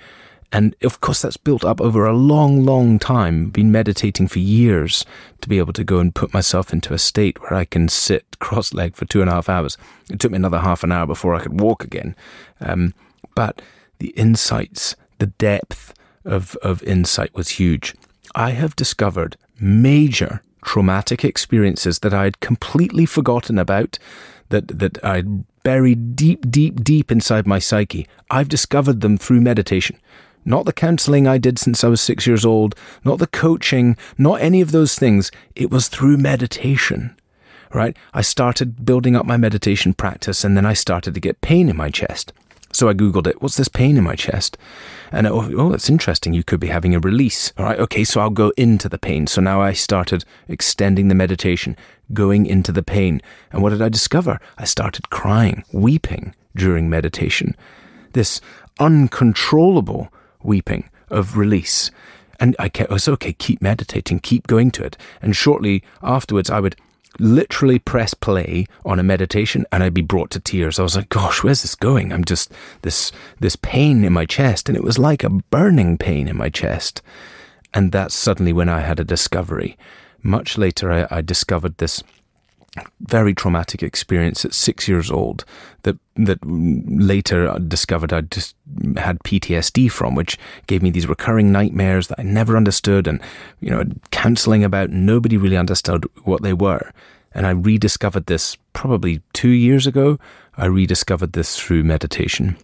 And 0.51 0.75
of 0.83 1.03
course, 1.03 1.21
that's 1.21 1.37
built 1.37 1.67
up 1.67 1.83
over 1.83 2.07
a 2.07 2.15
long, 2.15 2.65
long 2.65 2.99
time. 2.99 3.51
Been 3.51 3.71
meditating 3.71 4.29
for 4.29 4.39
years 4.39 5.05
to 5.43 5.51
be 5.51 5.59
able 5.59 5.75
to 5.75 5.85
go 5.85 5.99
and 5.99 6.15
put 6.15 6.33
myself 6.33 6.73
into 6.73 6.95
a 6.95 6.99
state 6.99 7.43
where 7.43 7.53
I 7.53 7.67
can 7.67 7.91
sit 7.91 8.25
cross 8.39 8.73
legged 8.73 8.97
for 8.97 9.05
two 9.05 9.21
and 9.21 9.29
a 9.29 9.35
half 9.35 9.51
hours. 9.51 9.77
It 10.09 10.19
took 10.19 10.33
me 10.33 10.37
another 10.37 10.61
half 10.61 10.83
an 10.83 10.93
hour 10.93 11.07
before 11.07 11.35
I 11.35 11.43
could 11.43 11.61
walk 11.61 11.85
again. 11.85 12.17
Um, 12.59 12.95
but 13.35 13.61
the 13.99 14.15
insights, 14.17 14.97
the 15.19 15.27
depth 15.27 15.93
of, 16.25 16.57
of 16.63 16.83
insight 16.85 17.35
was 17.35 17.51
huge. 17.61 17.95
I 18.35 18.53
have 18.53 18.75
discovered 18.77 19.37
major 19.61 20.41
traumatic 20.65 21.23
experiences 21.23 21.99
that 21.99 22.15
I 22.15 22.25
had 22.25 22.41
completely 22.41 23.05
forgotten 23.05 23.59
about, 23.59 23.99
that, 24.51 24.79
that 24.79 25.05
I'd 25.05 25.45
buried 25.63 26.15
deep, 26.15 26.51
deep, 26.51 26.85
deep 26.85 27.11
inside 27.11 27.47
my 27.47 27.59
psyche. 27.59 28.07
I've 28.31 28.49
discovered 28.49 29.01
them 29.01 29.17
through 29.17 29.41
meditation. 29.41 29.99
Not 30.45 30.67
the 30.67 30.73
counseling 30.73 31.27
I 31.27 31.39
did 31.39 31.59
since 31.59 31.83
I 31.83 31.89
was 31.89 32.01
six 32.01 32.27
years 32.27 32.45
old, 32.45 32.75
not 33.03 33.19
the 33.19 33.27
coaching, 33.27 33.97
not 34.19 34.43
any 34.43 34.61
of 34.61 34.73
those 34.73 34.99
things. 34.99 35.31
It 35.57 35.71
was 35.71 35.89
through 35.89 36.19
meditation, 36.19 37.17
right? 37.73 37.97
I 38.13 38.21
started 38.21 38.85
building 38.85 39.17
up 39.17 39.25
my 39.25 39.39
meditation 39.39 39.95
practice 39.95 40.45
and 40.45 40.55
then 40.57 40.67
I 40.67 40.75
started 40.75 41.15
to 41.15 41.21
get 41.21 41.41
pain 41.41 41.71
in 41.71 41.77
my 41.77 41.89
chest. 41.89 42.33
So 42.75 42.89
I 42.89 42.93
Googled 42.95 43.29
it. 43.29 43.41
What's 43.41 43.57
this 43.57 43.69
pain 43.69 43.97
in 43.97 44.03
my 44.03 44.17
chest? 44.17 44.59
And 45.13 45.29
oh, 45.29 45.49
oh, 45.57 45.71
that's 45.71 45.89
interesting. 45.89 46.35
You 46.35 46.43
could 46.43 46.59
be 46.59 46.67
having 46.67 46.93
a 46.93 46.99
release. 46.99 47.53
All 47.57 47.67
right. 47.67 47.79
Okay. 47.79 48.03
So 48.03 48.21
I'll 48.21 48.31
go 48.31 48.53
into 48.57 48.89
the 48.89 48.99
pain. 48.99 49.29
So 49.29 49.41
now 49.41 49.63
I 49.63 49.73
started 49.73 50.25
extending 50.49 51.07
the 51.07 51.15
meditation, 51.15 51.77
going 52.13 52.47
into 52.47 52.73
the 52.73 52.83
pain. 52.83 53.23
And 53.53 53.63
what 53.63 53.71
did 53.71 53.81
I 53.81 53.89
discover? 53.89 54.41
I 54.59 54.65
started 54.65 55.11
crying, 55.11 55.63
weeping 55.73 56.35
during 56.57 56.91
meditation. 56.91 57.57
This 58.13 58.41
uncontrollable 58.81 60.13
weeping 60.43 60.91
of 61.11 61.37
release. 61.37 61.93
And 62.41 62.57
I, 62.59 62.69
kept, 62.69 62.91
I 62.91 62.95
was 62.95 63.07
okay, 63.09 63.33
keep 63.33 63.63
meditating, 63.63 64.19
keep 64.19 64.49
going 64.49 64.73
to 64.73 64.85
it. 64.85 64.97
And 65.23 65.37
shortly 65.37 65.85
afterwards, 66.03 66.51
I 66.51 66.59
would 66.59 66.75
literally 67.19 67.79
press 67.79 68.15
play 68.15 68.67
on 68.85 68.99
a 68.99 69.03
meditation 69.03 69.65
and 69.71 69.83
I'd 69.83 69.95
be 69.95 70.03
brought 70.03 70.31
to 70.31 70.41
tears. 70.41 70.79
I 70.79 70.83
was 70.83 70.97
like, 70.97 71.09
gosh, 71.09 71.43
where's 71.43 71.63
this 71.63 71.75
going? 71.75 72.13
I'm 72.13 72.25
just 72.25 72.53
this 72.83 73.13
this 73.41 73.57
pain 73.57 74.05
in 74.05 74.13
my 74.13 74.27
chest 74.27 74.69
and 74.69 74.77
it 74.77 74.85
was 74.85 74.99
like 74.99 75.25
a 75.25 75.31
burning 75.31 75.99
pain 75.99 76.29
in 76.29 76.37
my 76.37 76.49
chest. 76.49 77.03
And 77.73 77.93
that's 77.93 78.15
suddenly 78.15 78.53
when 78.53 78.69
I 78.69 78.81
had 78.81 79.01
a 79.01 79.05
discovery. 79.05 79.77
Much 80.23 80.57
later 80.57 80.91
I, 80.93 81.19
I 81.19 81.21
discovered 81.21 81.79
this 81.79 82.03
very 83.01 83.35
traumatic 83.35 83.83
experience 83.83 84.45
at 84.45 84.53
six 84.53 84.89
years 84.89 85.11
old 85.11 85.45
that 85.83 85.97
that 86.17 86.39
later 86.45 87.51
I 87.51 87.59
discovered 87.59 88.13
I'd 88.13 88.31
just 88.31 88.57
had 88.97 89.19
PTSD 89.21 89.91
from, 89.91 90.15
which 90.15 90.39
gave 90.67 90.83
me 90.83 90.91
these 90.91 91.09
recurring 91.09 91.53
nightmares 91.53 92.09
that 92.09 92.21
I 92.21 92.23
never 92.23 92.57
understood, 92.57 93.07
and 93.07 93.21
you 93.61 93.71
know, 93.71 93.85
counselling 94.11 94.65
about 94.65 94.91
nobody 94.91 95.37
really 95.37 95.57
understood 95.57 96.07
what 96.25 96.43
they 96.43 96.53
were. 96.53 96.93
And 97.33 97.47
I 97.47 97.51
rediscovered 97.51 98.27
this 98.27 98.57
probably 98.73 99.21
two 99.33 99.49
years 99.49 99.87
ago. 99.87 100.19
I 100.57 100.67
rediscovered 100.67 101.33
this 101.33 101.59
through 101.59 101.83
meditation. 101.83 102.57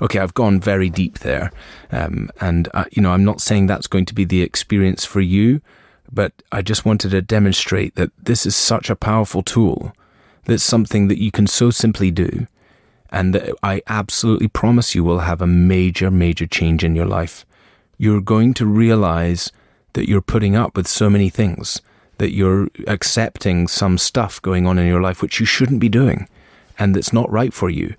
Okay, 0.00 0.18
I've 0.18 0.34
gone 0.34 0.60
very 0.60 0.88
deep 0.88 1.18
there, 1.20 1.50
um, 1.90 2.30
and 2.40 2.68
uh, 2.72 2.84
you 2.92 3.02
know, 3.02 3.12
I'm 3.12 3.24
not 3.24 3.40
saying 3.40 3.66
that's 3.66 3.86
going 3.86 4.06
to 4.06 4.14
be 4.14 4.24
the 4.24 4.42
experience 4.42 5.04
for 5.04 5.20
you 5.20 5.60
but 6.12 6.32
I 6.50 6.62
just 6.62 6.84
wanted 6.84 7.10
to 7.10 7.22
demonstrate 7.22 7.94
that 7.94 8.10
this 8.22 8.44
is 8.44 8.56
such 8.56 8.90
a 8.90 8.96
powerful 8.96 9.42
tool. 9.42 9.92
That's 10.44 10.62
something 10.62 11.08
that 11.08 11.22
you 11.22 11.30
can 11.30 11.46
so 11.46 11.70
simply 11.70 12.10
do. 12.10 12.46
And 13.10 13.52
I 13.62 13.82
absolutely 13.86 14.48
promise 14.48 14.94
you 14.94 15.04
will 15.04 15.20
have 15.20 15.42
a 15.42 15.46
major, 15.46 16.10
major 16.10 16.46
change 16.46 16.84
in 16.84 16.94
your 16.94 17.06
life. 17.06 17.44
You're 17.98 18.20
going 18.20 18.54
to 18.54 18.66
realize 18.66 19.52
that 19.94 20.08
you're 20.08 20.20
putting 20.20 20.54
up 20.54 20.76
with 20.76 20.86
so 20.86 21.10
many 21.10 21.28
things, 21.28 21.82
that 22.18 22.32
you're 22.32 22.68
accepting 22.86 23.66
some 23.66 23.98
stuff 23.98 24.40
going 24.40 24.66
on 24.66 24.78
in 24.78 24.86
your 24.86 25.02
life 25.02 25.20
which 25.20 25.40
you 25.40 25.46
shouldn't 25.46 25.80
be 25.80 25.88
doing, 25.88 26.28
and 26.78 26.94
that's 26.94 27.12
not 27.12 27.30
right 27.30 27.52
for 27.52 27.68
you 27.68 27.94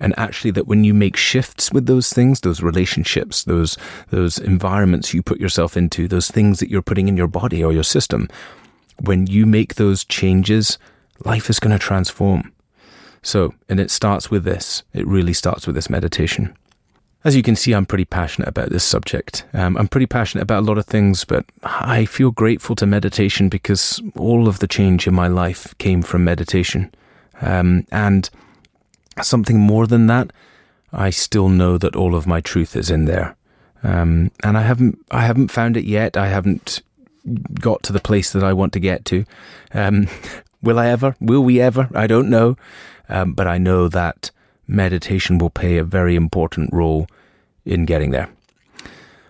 and 0.00 0.16
actually 0.18 0.50
that 0.50 0.66
when 0.66 0.84
you 0.84 0.92
make 0.92 1.16
shifts 1.16 1.72
with 1.72 1.86
those 1.86 2.12
things 2.12 2.40
those 2.40 2.62
relationships 2.62 3.44
those 3.44 3.76
those 4.10 4.38
environments 4.38 5.14
you 5.14 5.22
put 5.22 5.40
yourself 5.40 5.76
into 5.76 6.08
those 6.08 6.30
things 6.30 6.60
that 6.60 6.70
you're 6.70 6.82
putting 6.82 7.08
in 7.08 7.16
your 7.16 7.26
body 7.26 7.62
or 7.62 7.72
your 7.72 7.82
system 7.82 8.28
when 9.00 9.26
you 9.26 9.46
make 9.46 9.74
those 9.74 10.04
changes 10.04 10.78
life 11.24 11.48
is 11.48 11.60
going 11.60 11.72
to 11.72 11.78
transform 11.78 12.52
So, 13.24 13.54
and 13.70 13.80
it 13.80 13.90
starts 13.90 14.30
with 14.30 14.44
this. 14.44 14.82
It 14.92 15.06
really 15.06 15.32
starts 15.32 15.66
with 15.66 15.74
this 15.74 15.90
meditation. 15.90 16.54
As 17.24 17.34
you 17.34 17.42
can 17.42 17.56
see, 17.56 17.72
I'm 17.72 17.86
pretty 17.86 18.04
passionate 18.04 18.48
about 18.48 18.68
this 18.68 18.84
subject. 18.84 19.46
Um, 19.54 19.78
I'm 19.78 19.88
pretty 19.88 20.06
passionate 20.06 20.42
about 20.42 20.62
a 20.62 20.66
lot 20.66 20.76
of 20.76 20.84
things, 20.84 21.24
but 21.24 21.46
I 21.62 22.04
feel 22.04 22.30
grateful 22.30 22.76
to 22.76 22.86
meditation 22.86 23.48
because 23.48 24.02
all 24.14 24.46
of 24.46 24.58
the 24.58 24.66
change 24.66 25.06
in 25.06 25.14
my 25.14 25.26
life 25.26 25.74
came 25.78 26.02
from 26.02 26.22
meditation. 26.22 26.94
Um, 27.40 27.86
and 27.90 28.28
something 29.22 29.58
more 29.58 29.86
than 29.86 30.06
that, 30.08 30.30
I 30.92 31.08
still 31.08 31.48
know 31.48 31.78
that 31.78 31.96
all 31.96 32.14
of 32.14 32.26
my 32.26 32.42
truth 32.42 32.76
is 32.76 32.90
in 32.90 33.06
there. 33.06 33.36
Um, 33.82 34.30
and 34.42 34.58
I 34.58 34.62
haven't, 34.62 34.98
I 35.10 35.22
haven't 35.22 35.48
found 35.48 35.78
it 35.78 35.84
yet. 35.84 36.18
I 36.18 36.28
haven't 36.28 36.82
got 37.58 37.82
to 37.84 37.92
the 37.94 38.00
place 38.00 38.32
that 38.32 38.44
I 38.44 38.52
want 38.52 38.74
to 38.74 38.80
get 38.80 39.06
to. 39.06 39.24
Um, 39.72 40.08
will 40.62 40.78
I 40.78 40.88
ever? 40.88 41.16
Will 41.20 41.42
we 41.42 41.58
ever? 41.58 41.88
I 41.94 42.06
don't 42.06 42.28
know. 42.28 42.58
Um, 43.08 43.32
but 43.32 43.46
I 43.46 43.58
know 43.58 43.88
that 43.88 44.30
meditation 44.66 45.38
will 45.38 45.50
play 45.50 45.76
a 45.76 45.84
very 45.84 46.16
important 46.16 46.70
role 46.72 47.06
in 47.64 47.84
getting 47.84 48.10
there. 48.10 48.28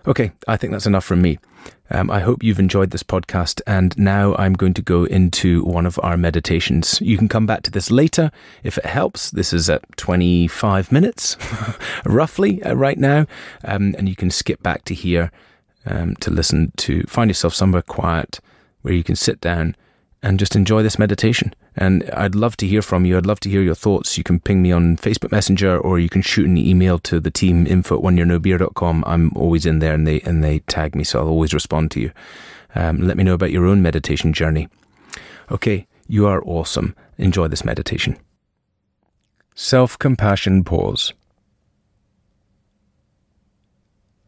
Okay, 0.07 0.31
I 0.47 0.57
think 0.57 0.71
that's 0.71 0.85
enough 0.85 1.05
from 1.05 1.21
me. 1.21 1.39
Um, 1.89 2.09
I 2.09 2.19
hope 2.19 2.43
you've 2.43 2.59
enjoyed 2.59 2.91
this 2.91 3.03
podcast, 3.03 3.61
and 3.67 3.97
now 3.97 4.35
I'm 4.35 4.53
going 4.53 4.73
to 4.75 4.81
go 4.81 5.03
into 5.03 5.63
one 5.63 5.85
of 5.85 5.99
our 6.01 6.17
meditations. 6.17 6.99
You 7.01 7.17
can 7.17 7.27
come 7.27 7.45
back 7.45 7.61
to 7.63 7.71
this 7.71 7.91
later 7.91 8.31
if 8.63 8.77
it 8.77 8.85
helps. 8.85 9.31
This 9.31 9.53
is 9.53 9.69
at 9.69 9.83
25 9.97 10.91
minutes, 10.91 11.37
roughly, 12.05 12.61
uh, 12.63 12.73
right 12.73 12.97
now, 12.97 13.27
um, 13.63 13.95
and 13.97 14.09
you 14.09 14.15
can 14.15 14.31
skip 14.31 14.63
back 14.63 14.83
to 14.85 14.93
here 14.95 15.31
um, 15.85 16.15
to 16.17 16.31
listen 16.31 16.71
to 16.77 17.03
find 17.03 17.29
yourself 17.29 17.53
somewhere 17.53 17.83
quiet 17.83 18.39
where 18.81 18.93
you 18.93 19.03
can 19.03 19.15
sit 19.15 19.39
down 19.39 19.75
and 20.23 20.39
just 20.39 20.55
enjoy 20.55 20.81
this 20.81 20.99
meditation. 20.99 21.53
And 21.77 22.09
I'd 22.11 22.35
love 22.35 22.55
to 22.57 22.67
hear 22.67 22.81
from 22.81 23.05
you. 23.05 23.17
I'd 23.17 23.25
love 23.25 23.41
to 23.41 23.49
hear 23.49 23.61
your 23.61 23.75
thoughts. 23.75 24.17
You 24.17 24.23
can 24.23 24.39
ping 24.39 24.61
me 24.61 24.71
on 24.71 24.95
Facebook 24.95 25.31
Messenger 25.31 25.77
or 25.77 25.99
you 25.99 26.07
can 26.07 26.21
shoot 26.21 26.47
an 26.47 26.57
email 26.57 26.99
to 26.99 27.19
the 27.19 27.31
team 27.31 27.67
info 27.67 27.97
at 27.97 28.03
oneyearnobeer.com. 28.03 29.03
I'm 29.05 29.31
always 29.35 29.65
in 29.65 29.79
there 29.79 29.93
and 29.93 30.07
they, 30.07 30.21
and 30.21 30.43
they 30.43 30.59
tag 30.59 30.95
me, 30.95 31.03
so 31.03 31.19
I'll 31.19 31.27
always 31.27 31.53
respond 31.53 31.91
to 31.91 31.99
you. 31.99 32.11
Um, 32.75 32.99
let 33.01 33.17
me 33.17 33.23
know 33.23 33.33
about 33.33 33.51
your 33.51 33.65
own 33.65 33.81
meditation 33.81 34.31
journey. 34.31 34.69
Okay, 35.51 35.85
you 36.07 36.27
are 36.27 36.41
awesome. 36.45 36.95
Enjoy 37.17 37.47
this 37.47 37.65
meditation. 37.65 38.17
Self 39.53 39.99
compassion 39.99 40.63
pause. 40.63 41.13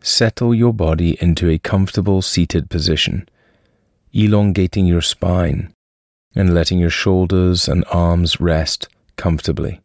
Settle 0.01 0.53
your 0.53 0.73
body 0.73 1.17
into 1.21 1.49
a 1.49 1.57
comfortable 1.57 2.21
seated 2.21 2.69
position, 2.69 3.27
elongating 4.13 4.85
your 4.85 5.01
spine 5.01 5.73
and 6.37 6.53
letting 6.53 6.77
your 6.77 6.91
shoulders 6.91 7.67
and 7.67 7.83
arms 7.91 8.39
rest 8.39 8.87
comfortably. 9.15 9.81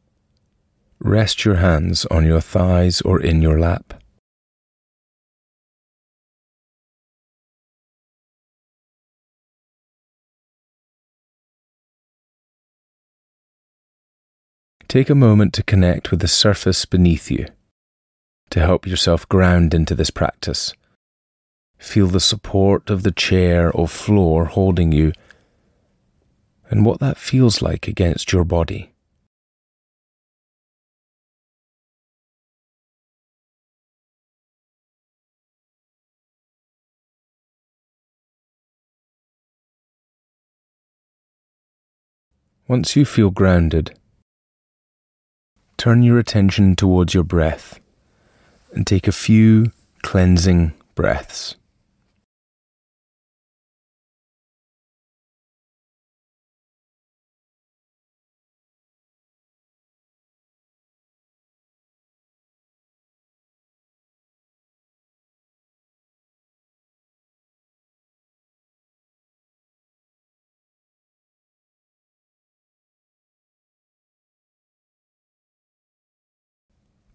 Rest 1.00 1.46
your 1.46 1.56
hands 1.56 2.04
on 2.10 2.26
your 2.26 2.42
thighs 2.42 3.00
or 3.00 3.18
in 3.18 3.40
your 3.40 3.58
lap. 3.58 3.94
Take 14.88 15.08
a 15.08 15.14
moment 15.14 15.54
to 15.54 15.62
connect 15.62 16.10
with 16.10 16.20
the 16.20 16.28
surface 16.28 16.84
beneath 16.84 17.30
you 17.30 17.46
to 18.50 18.60
help 18.60 18.86
yourself 18.86 19.26
ground 19.26 19.72
into 19.72 19.94
this 19.94 20.10
practice. 20.10 20.74
Feel 21.78 22.08
the 22.08 22.20
support 22.20 22.90
of 22.90 23.02
the 23.02 23.10
chair 23.10 23.72
or 23.72 23.88
floor 23.88 24.44
holding 24.44 24.92
you 24.92 25.12
and 26.72 26.86
what 26.86 27.00
that 27.00 27.18
feels 27.18 27.60
like 27.60 27.86
against 27.86 28.32
your 28.32 28.44
body. 28.44 28.90
Once 42.66 42.96
you 42.96 43.04
feel 43.04 43.28
grounded, 43.28 43.94
turn 45.76 46.02
your 46.02 46.18
attention 46.18 46.74
towards 46.74 47.12
your 47.12 47.22
breath 47.22 47.80
and 48.72 48.86
take 48.86 49.06
a 49.06 49.12
few 49.12 49.70
cleansing 50.00 50.72
breaths. 50.94 51.56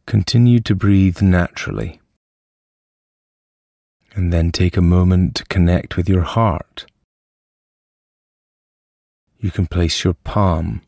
Continue 0.07 0.61
to 0.61 0.73
breathe 0.73 1.21
naturally. 1.21 1.99
And 4.15 4.31
then 4.31 4.53
take 4.53 4.77
a 4.77 4.81
moment 4.81 5.35
to 5.35 5.43
connect 5.43 5.97
with 5.97 6.07
your 6.07 6.21
heart. 6.21 6.85
You 9.37 9.51
can 9.51 9.67
place 9.67 10.05
your 10.05 10.13
palm 10.13 10.81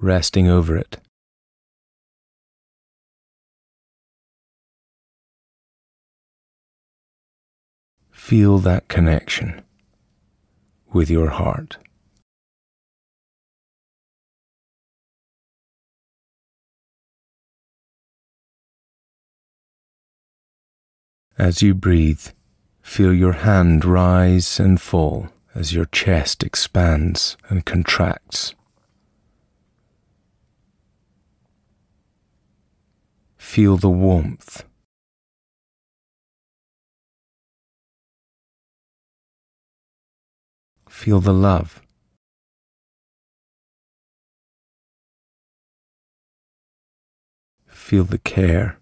resting 0.00 0.48
over 0.48 0.78
it. 0.78 0.96
Feel 8.10 8.56
that 8.60 8.88
connection 8.88 9.62
with 10.90 11.10
your 11.10 11.28
heart. 11.28 11.76
As 21.36 21.62
you 21.62 21.74
breathe, 21.74 22.28
feel 22.80 23.12
your 23.12 23.32
hand 23.32 23.84
rise 23.84 24.60
and 24.60 24.80
fall 24.80 25.30
as 25.52 25.74
your 25.74 25.86
chest 25.86 26.44
expands 26.44 27.36
and 27.48 27.64
contracts. 27.64 28.54
Feel 33.36 33.76
the 33.76 33.90
warmth. 33.90 34.64
Feel 40.88 41.20
the 41.20 41.34
love. 41.34 41.82
Feel 47.66 48.04
the 48.04 48.18
care. 48.18 48.78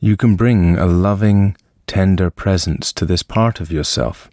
You 0.00 0.16
can 0.16 0.36
bring 0.36 0.78
a 0.78 0.86
loving, 0.86 1.56
tender 1.88 2.30
presence 2.30 2.92
to 2.92 3.04
this 3.04 3.24
part 3.24 3.58
of 3.58 3.72
yourself, 3.72 4.30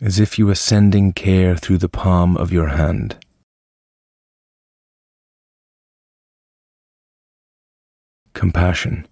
as 0.00 0.20
if 0.20 0.38
you 0.38 0.46
were 0.46 0.54
sending 0.54 1.12
care 1.12 1.56
through 1.56 1.78
the 1.78 1.88
palm 1.88 2.36
of 2.36 2.52
your 2.52 2.68
hand. 2.68 3.16
Compassion. 8.34 9.08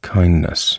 Kindness. 0.00 0.78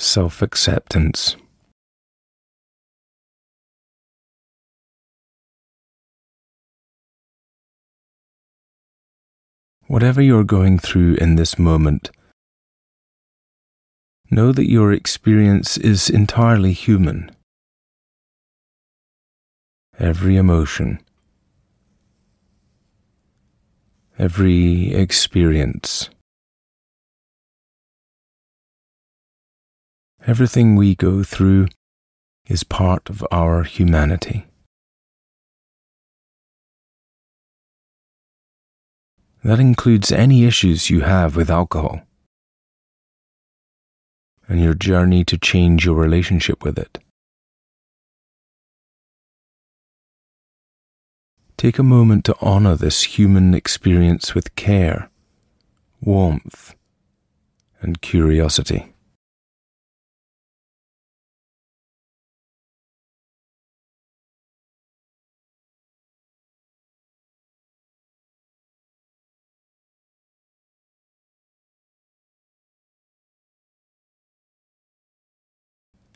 Self 0.00 0.40
acceptance. 0.40 1.36
Whatever 9.86 10.22
you're 10.22 10.44
going 10.44 10.78
through 10.78 11.16
in 11.16 11.34
this 11.34 11.58
moment, 11.58 12.10
know 14.30 14.52
that 14.52 14.70
your 14.70 14.92
experience 14.92 15.76
is 15.76 16.08
entirely 16.08 16.72
human. 16.72 17.30
Every 19.98 20.36
emotion, 20.36 21.00
every 24.18 24.94
experience 24.94 26.08
Everything 30.26 30.76
we 30.76 30.94
go 30.94 31.22
through 31.22 31.68
is 32.46 32.62
part 32.62 33.08
of 33.08 33.24
our 33.32 33.62
humanity. 33.62 34.46
That 39.42 39.58
includes 39.58 40.12
any 40.12 40.44
issues 40.44 40.90
you 40.90 41.00
have 41.00 41.36
with 41.36 41.48
alcohol 41.48 42.02
and 44.46 44.60
your 44.60 44.74
journey 44.74 45.24
to 45.24 45.38
change 45.38 45.86
your 45.86 45.94
relationship 45.94 46.62
with 46.62 46.78
it. 46.78 46.98
Take 51.56 51.78
a 51.78 51.82
moment 51.82 52.26
to 52.26 52.36
honor 52.42 52.76
this 52.76 53.16
human 53.18 53.54
experience 53.54 54.34
with 54.34 54.54
care, 54.54 55.08
warmth, 56.02 56.74
and 57.80 58.02
curiosity. 58.02 58.92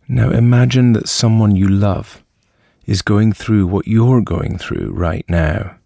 Now 0.07 0.31
imagine 0.31 0.93
that 0.93 1.09
someone 1.09 1.57
you 1.57 1.67
love 1.67 2.23
is 2.85 3.01
going 3.01 3.33
through 3.33 3.67
what 3.67 3.89
you're 3.89 4.21
going 4.21 4.59
through 4.59 4.93
right 4.93 5.25
now. 5.31 5.79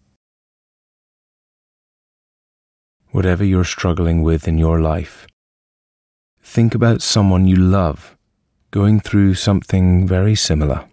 Whatever 3.11 3.45
you're 3.45 3.63
struggling 3.63 4.21
with 4.21 4.45
in 4.45 4.57
your 4.57 4.81
life, 4.81 5.25
think 6.43 6.75
about 6.75 7.01
someone 7.01 7.47
you 7.47 7.55
love 7.55 8.17
going 8.71 8.99
through 8.99 9.35
something 9.35 10.05
very 10.05 10.35
similar. 10.35 10.85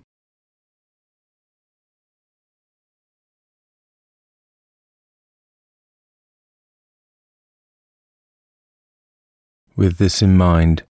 With 9.74 9.98
this 9.98 10.22
in 10.22 10.36
mind, 10.36 10.84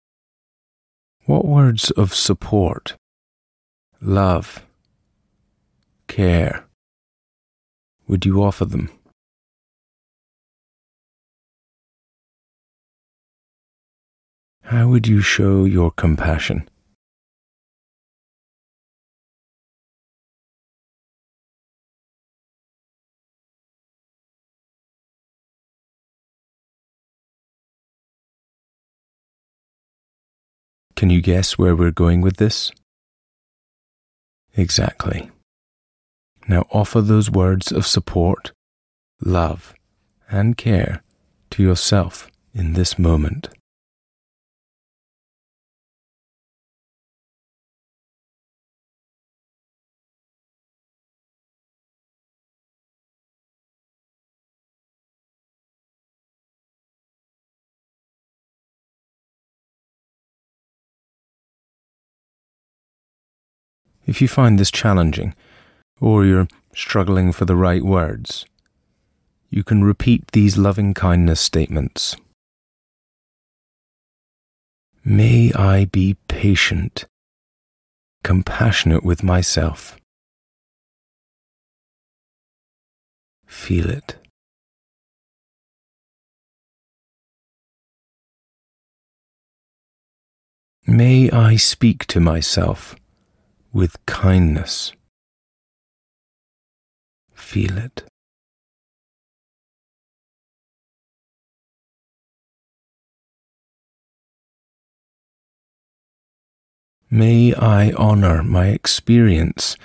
what 1.25 1.45
words 1.45 1.91
of 1.91 2.13
support, 2.13 2.95
love, 4.01 4.65
care 6.07 6.65
would 8.07 8.25
you 8.25 8.43
offer 8.43 8.65
them? 8.65 8.89
How 14.63 14.87
would 14.87 15.07
you 15.07 15.21
show 15.21 15.65
your 15.65 15.91
compassion? 15.91 16.67
Can 31.03 31.09
you 31.09 31.19
guess 31.19 31.57
where 31.57 31.75
we're 31.75 31.91
going 31.91 32.21
with 32.21 32.37
this? 32.37 32.71
Exactly. 34.55 35.29
Now 36.47 36.63
offer 36.71 37.01
those 37.01 37.29
words 37.29 37.73
of 37.73 37.85
support, 37.85 38.53
love, 39.19 39.73
and 40.31 40.55
care 40.55 41.03
to 41.49 41.61
yourself 41.61 42.31
in 42.53 42.71
this 42.71 42.97
moment. 42.97 43.49
If 64.05 64.21
you 64.21 64.27
find 64.27 64.59
this 64.59 64.71
challenging, 64.71 65.33
or 66.01 66.25
you're 66.25 66.47
struggling 66.75 67.31
for 67.31 67.45
the 67.45 67.55
right 67.55 67.83
words, 67.83 68.45
you 69.49 69.63
can 69.63 69.83
repeat 69.83 70.31
these 70.31 70.57
loving 70.57 70.93
kindness 70.93 71.39
statements. 71.39 72.17
May 75.05 75.51
I 75.53 75.85
be 75.85 76.17
patient, 76.27 77.05
compassionate 78.23 79.03
with 79.03 79.23
myself. 79.23 79.97
Feel 83.45 83.89
it. 83.89 84.15
May 90.85 91.29
I 91.31 91.55
speak 91.55 92.05
to 92.07 92.19
myself 92.19 92.95
with 93.73 93.97
kindness. 94.05 94.93
Feel 97.33 97.77
it. 97.77 98.03
May 107.09 107.53
I 107.53 107.91
honor 107.91 108.41
my 108.43 108.67
experience 108.67 109.75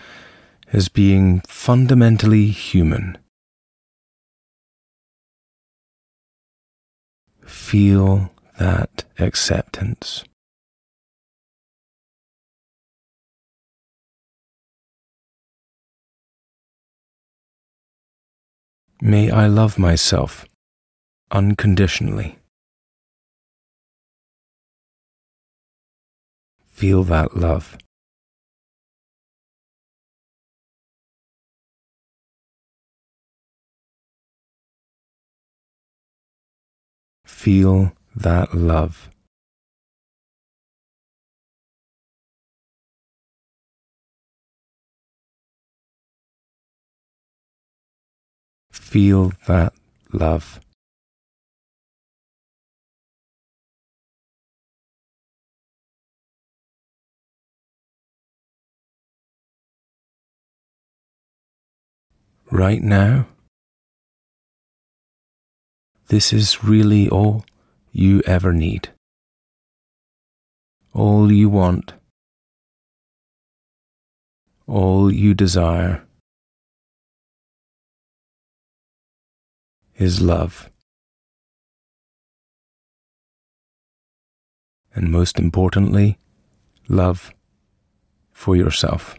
as 0.73 0.89
being 0.89 1.41
fundamentally 1.47 2.47
human. 2.47 3.19
Feel 7.45 8.31
that 8.59 9.05
acceptance. 9.19 10.25
May 19.01 19.31
I 19.31 19.47
love 19.47 19.79
myself 19.79 20.45
unconditionally. 21.31 22.37
Feel 26.67 27.05
that 27.05 27.37
love. 27.37 27.79
Feel 37.25 37.93
that 38.17 38.53
love. 38.53 39.11
Feel 48.89 49.33
that 49.47 49.75
love. 50.15 50.61
Right 62.51 62.83
now, 62.83 63.27
this 66.07 66.33
is 66.33 66.65
really 66.65 67.11
all 67.11 67.45
you 67.93 68.23
ever 68.27 68.55
need. 68.55 68.89
All 70.95 71.31
you 71.31 71.51
want. 71.51 71.93
All 74.67 75.13
you 75.13 75.35
desire. 75.35 76.08
Is 79.99 80.23
love. 80.23 80.71
And 84.95 85.11
most 85.11 85.39
importantly, 85.39 86.19
love 86.89 87.33
for 88.33 88.57
yourself. 88.57 89.17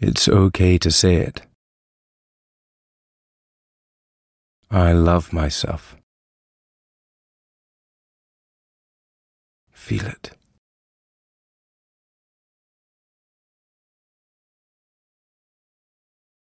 It's 0.00 0.28
okay 0.28 0.78
to 0.78 0.90
say 0.90 1.16
it. 1.16 1.42
I 4.70 4.92
love 4.92 5.32
myself. 5.32 5.96
Feel 9.72 10.06
it. 10.06 10.39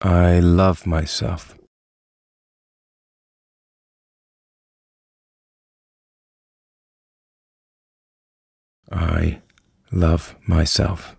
I 0.01 0.41
love 0.41 0.87
myself. 0.87 1.57
I 8.93 9.41
love 9.91 10.37
myself. 10.47 11.16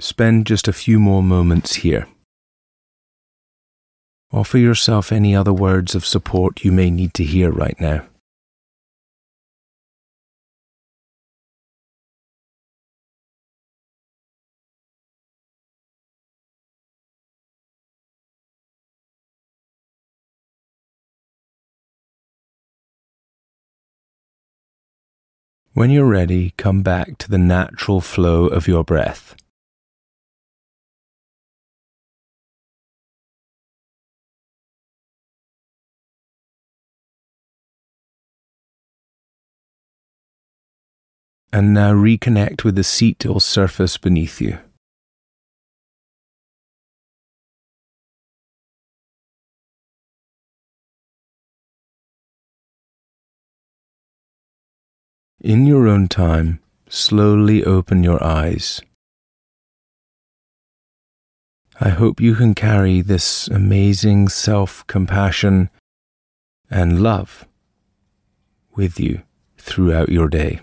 Spend 0.00 0.46
just 0.46 0.68
a 0.68 0.72
few 0.72 1.00
more 1.00 1.24
moments 1.24 1.76
here. 1.76 2.06
Offer 4.30 4.58
yourself 4.58 5.10
any 5.10 5.34
other 5.34 5.52
words 5.52 5.94
of 5.94 6.06
support 6.06 6.64
you 6.64 6.70
may 6.70 6.88
need 6.90 7.14
to 7.14 7.24
hear 7.24 7.50
right 7.50 7.78
now. 7.80 8.06
When 25.74 25.90
you're 25.90 26.06
ready, 26.06 26.54
come 26.56 26.82
back 26.82 27.18
to 27.18 27.30
the 27.30 27.38
natural 27.38 28.00
flow 28.00 28.46
of 28.46 28.66
your 28.66 28.84
breath. 28.84 29.36
And 41.52 41.72
now 41.72 41.92
reconnect 41.92 42.62
with 42.64 42.76
the 42.76 42.84
seat 42.84 43.24
or 43.24 43.40
surface 43.40 43.96
beneath 43.96 44.40
you. 44.40 44.58
In 55.40 55.66
your 55.66 55.86
own 55.86 56.08
time, 56.08 56.58
slowly 56.88 57.64
open 57.64 58.02
your 58.02 58.22
eyes. 58.22 58.82
I 61.80 61.90
hope 61.90 62.20
you 62.20 62.34
can 62.34 62.56
carry 62.56 63.02
this 63.02 63.46
amazing 63.46 64.30
self 64.30 64.84
compassion 64.88 65.70
and 66.68 67.00
love 67.00 67.46
with 68.74 68.98
you 68.98 69.22
throughout 69.58 70.08
your 70.08 70.28
day. 70.28 70.60